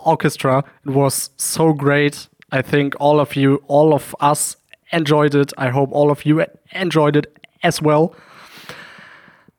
orchestra. 0.05 0.63
It 0.85 0.91
was 0.91 1.31
so 1.37 1.73
great. 1.73 2.27
I 2.53 2.61
think 2.61 2.93
all 2.99 3.19
of 3.19 3.35
you, 3.35 3.63
all 3.67 3.95
of 3.95 4.15
us 4.19 4.57
enjoyed 4.91 5.33
it. 5.33 5.51
I 5.57 5.69
hope 5.69 5.91
all 5.91 6.11
of 6.11 6.23
you 6.23 6.45
enjoyed 6.71 7.15
it 7.15 7.25
as 7.63 7.81
well. 7.81 8.15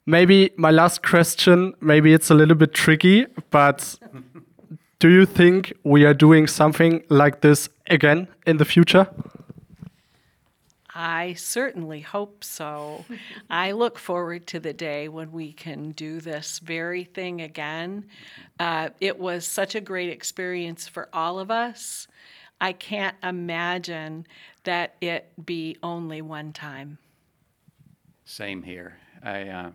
Maybe 0.07 0.53
my 0.57 0.71
last 0.71 1.03
question, 1.03 1.75
maybe 1.81 2.13
it's 2.13 2.31
a 2.31 2.35
little 2.35 2.55
bit 2.55 2.73
tricky, 2.73 3.27
but 3.51 3.99
do 5.01 5.09
you 5.09 5.27
think 5.27 5.73
we 5.83 6.05
are 6.05 6.15
doing 6.15 6.47
something 6.47 7.03
like 7.09 7.41
this 7.41 7.69
again 7.89 8.29
in 8.47 8.59
the 8.59 8.65
future? 8.65 9.09
I 10.95 11.35
certainly 11.35 12.01
hope 12.01 12.45
so. 12.45 13.05
I 13.51 13.73
look 13.73 13.99
forward 13.99 14.47
to 14.49 14.61
the 14.61 14.73
day 14.73 15.09
when 15.09 15.33
we 15.33 15.53
can 15.53 15.91
do 15.91 16.21
this 16.21 16.61
very 16.61 17.03
thing 17.03 17.41
again. 17.41 18.05
Uh, 18.61 18.91
it 19.01 19.19
was 19.19 19.45
such 19.49 19.75
a 19.75 19.81
great 19.81 20.11
experience 20.11 20.87
for 20.87 21.09
all 21.13 21.41
of 21.41 21.51
us. 21.51 22.07
I 22.65 22.73
can't 22.73 23.15
imagine 23.23 24.27
that 24.63 24.95
it 25.03 25.31
be 25.45 25.77
only 25.83 26.23
one 26.23 26.55
time. 26.55 26.97
Same 28.25 28.63
here. 28.63 28.97
I, 29.23 29.49
uh, 29.49 29.71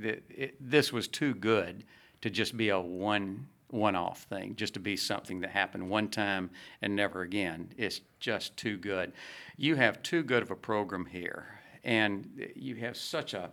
th- 0.00 0.22
it, 0.30 0.56
this 0.58 0.94
was 0.94 1.08
too 1.08 1.34
good 1.34 1.84
to 2.22 2.30
just 2.30 2.56
be 2.56 2.70
a 2.70 2.80
one 2.80 3.48
one 3.68 3.96
off 3.96 4.22
thing, 4.22 4.56
just 4.56 4.72
to 4.74 4.80
be 4.80 4.96
something 4.96 5.40
that 5.40 5.50
happened 5.50 5.90
one 5.90 6.08
time 6.08 6.48
and 6.80 6.96
never 6.96 7.20
again. 7.20 7.68
It's 7.76 8.00
just 8.18 8.56
too 8.56 8.78
good. 8.78 9.12
You 9.58 9.76
have 9.76 10.02
too 10.02 10.22
good 10.22 10.42
of 10.42 10.50
a 10.50 10.56
program 10.56 11.04
here, 11.04 11.60
and 11.82 12.48
you 12.56 12.76
have 12.76 12.96
such 12.96 13.34
a 13.34 13.50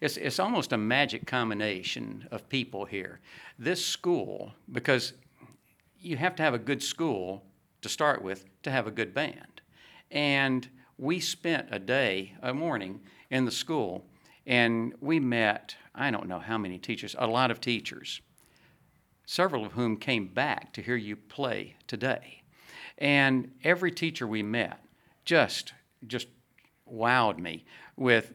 it's, 0.00 0.16
it's 0.16 0.38
almost 0.38 0.72
a 0.72 0.76
magic 0.76 1.26
combination 1.26 2.28
of 2.30 2.48
people 2.48 2.84
here. 2.84 3.20
This 3.58 3.84
school, 3.84 4.52
because 4.70 5.14
you 6.02 6.16
have 6.16 6.36
to 6.36 6.42
have 6.42 6.54
a 6.54 6.58
good 6.58 6.82
school 6.82 7.44
to 7.80 7.88
start 7.88 8.22
with 8.22 8.44
to 8.62 8.70
have 8.70 8.86
a 8.86 8.90
good 8.90 9.14
band. 9.14 9.60
And 10.10 10.68
we 10.98 11.20
spent 11.20 11.68
a 11.70 11.78
day, 11.78 12.34
a 12.42 12.52
morning 12.52 13.00
in 13.30 13.44
the 13.44 13.50
school, 13.50 14.04
and 14.46 14.94
we 15.00 15.20
met 15.20 15.76
I 15.94 16.10
don't 16.10 16.28
know 16.28 16.38
how 16.38 16.56
many 16.56 16.78
teachers, 16.78 17.14
a 17.18 17.26
lot 17.26 17.50
of 17.50 17.60
teachers, 17.60 18.22
several 19.26 19.66
of 19.66 19.72
whom 19.72 19.98
came 19.98 20.26
back 20.26 20.72
to 20.72 20.82
hear 20.82 20.96
you 20.96 21.16
play 21.16 21.76
today. 21.86 22.42
And 22.96 23.52
every 23.62 23.90
teacher 23.90 24.26
we 24.26 24.42
met 24.42 24.82
just 25.24 25.74
just 26.06 26.28
wowed 26.90 27.38
me 27.38 27.64
with 27.96 28.32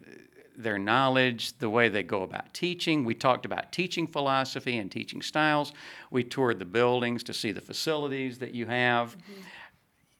their 0.57 0.79
knowledge, 0.79 1.57
the 1.59 1.69
way 1.69 1.87
they 1.87 2.03
go 2.03 2.23
about 2.23 2.53
teaching. 2.53 3.05
We 3.05 3.13
talked 3.13 3.45
about 3.45 3.71
teaching 3.71 4.07
philosophy 4.07 4.77
and 4.77 4.91
teaching 4.91 5.21
styles. 5.21 5.71
We 6.09 6.23
toured 6.23 6.59
the 6.59 6.65
buildings 6.65 7.23
to 7.25 7.33
see 7.33 7.51
the 7.51 7.61
facilities 7.61 8.39
that 8.39 8.53
you 8.53 8.65
have. 8.65 9.15
Mm-hmm. 9.17 9.41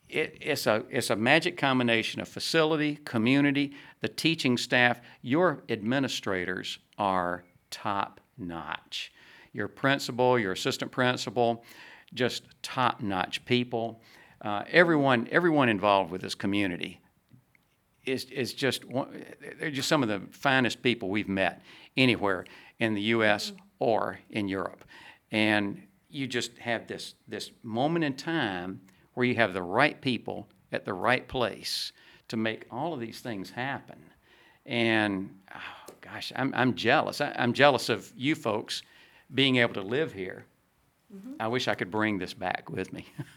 It, 0.10 0.38
it's, 0.39 0.67
a, 0.67 0.86
it's 0.89 1.10
a 1.10 1.15
magic 1.15 1.58
combination 1.58 2.21
of 2.21 2.30
facility, 2.30 2.97
community, 3.04 3.73
the 4.00 4.08
teaching 4.08 4.58
staff. 4.58 5.02
Your 5.21 5.63
administrators 5.67 6.80
are 6.97 7.43
top 7.71 8.21
notch. 8.38 9.12
Your 9.52 9.67
principal, 9.67 10.39
your 10.39 10.54
assistant 10.54 10.91
principal, 10.91 11.65
just 12.13 12.43
top 12.62 13.02
notch 13.02 13.43
people. 13.43 14.02
Uh, 14.41 14.63
everyone, 14.69 15.28
everyone 15.32 15.67
involved 15.67 16.12
with 16.12 16.21
this 16.21 16.36
community 16.36 17.02
is, 18.08 18.26
is 18.26 18.54
just 18.54 18.84
they're 19.60 19.72
just 19.72 19.89
some 19.89 20.04
of 20.04 20.10
the 20.10 20.22
finest 20.32 20.82
people 20.82 21.10
we've 21.10 21.30
met 21.30 21.62
anywhere 21.96 22.46
in 22.80 22.93
the 22.93 23.02
U.S. 23.02 23.52
or 23.80 24.20
in 24.30 24.48
Europe, 24.48 24.84
and 25.32 25.82
you 26.10 26.28
just 26.28 26.58
have 26.58 26.88
this 26.88 27.15
this 27.28 27.52
moment 27.63 28.06
in 28.06 28.13
time 28.15 28.82
where 29.13 29.26
you 29.26 29.36
have 29.36 29.54
the 29.54 29.62
right 29.62 30.00
people 30.00 30.48
at 30.72 30.86
the 30.86 30.93
right 30.93 31.28
place 31.28 31.91
to 32.28 32.38
make 32.38 32.65
all 32.72 32.93
of 32.93 33.00
these 33.00 33.20
things 33.20 33.52
happen, 33.52 34.00
and 34.65 35.30
oh, 35.54 35.93
gosh, 36.02 36.32
I'm, 36.36 36.54
I'm 36.56 36.76
jealous. 36.76 37.22
I, 37.22 37.34
am 37.38 37.54
jealous 37.54 37.89
of 37.89 38.12
you 38.15 38.36
folks 38.36 38.82
being 39.34 39.58
able 39.58 39.74
to 39.76 39.82
live 39.82 40.13
here. 40.13 40.46
Mm-hmm. 41.13 41.34
I 41.39 41.48
wish 41.48 41.67
I 41.67 41.76
could 41.76 41.91
bring 41.91 42.17
this 42.17 42.34
back 42.34 42.70
with 42.70 42.91
me. 42.93 43.06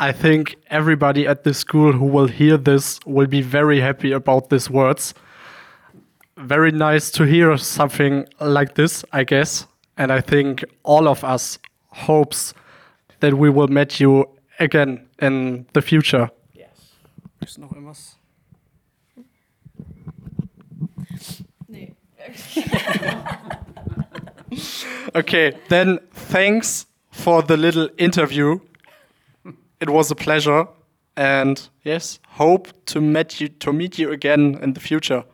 I 0.00 0.12
think 0.12 0.56
everybody 0.70 1.26
at 1.26 1.42
this 1.42 1.58
school 1.58 1.92
who 1.92 2.04
will 2.04 2.28
hear 2.28 2.56
this 2.56 3.00
will 3.04 3.26
be 3.26 3.42
very 3.42 3.80
happy 3.80 4.12
about 4.12 4.48
these 4.48 4.70
words. 4.70 5.12
Very 6.36 6.70
nice 6.70 7.10
to 7.12 7.24
hear 7.24 7.56
something 7.56 8.28
like 8.40 8.76
this, 8.76 9.04
I 9.12 9.24
guess. 9.24 9.66
And 9.96 10.12
I 10.12 10.20
think 10.20 10.64
all 10.84 11.08
of 11.08 11.24
us 11.24 11.58
hopes 11.88 12.54
that 13.18 13.34
we 13.34 13.50
will 13.50 13.66
meet 13.66 13.98
you 13.98 14.28
again 14.60 15.08
in 15.20 15.66
the 15.72 15.82
future. 15.82 16.30
Yes. 16.54 16.92
okay, 25.16 25.58
then 25.68 25.98
thanks 26.12 26.86
for 27.10 27.42
the 27.42 27.56
little 27.56 27.88
interview. 27.98 28.60
It 29.80 29.90
was 29.90 30.10
a 30.10 30.14
pleasure, 30.14 30.66
and 31.16 31.68
yes, 31.84 32.18
hope 32.28 32.68
to 32.86 33.00
meet 33.00 33.40
you 33.40 33.48
to 33.48 33.72
meet 33.72 33.98
you 33.98 34.10
again 34.10 34.58
in 34.60 34.72
the 34.72 34.80
future. 34.80 35.24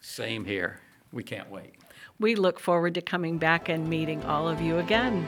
Same 0.00 0.44
here. 0.44 0.80
We 1.12 1.22
can't 1.22 1.50
wait. 1.50 1.74
We 2.18 2.36
look 2.36 2.60
forward 2.60 2.94
to 2.94 3.02
coming 3.02 3.38
back 3.38 3.68
and 3.68 3.88
meeting 3.88 4.22
all 4.24 4.48
of 4.48 4.60
you 4.60 4.78
again. 4.78 5.26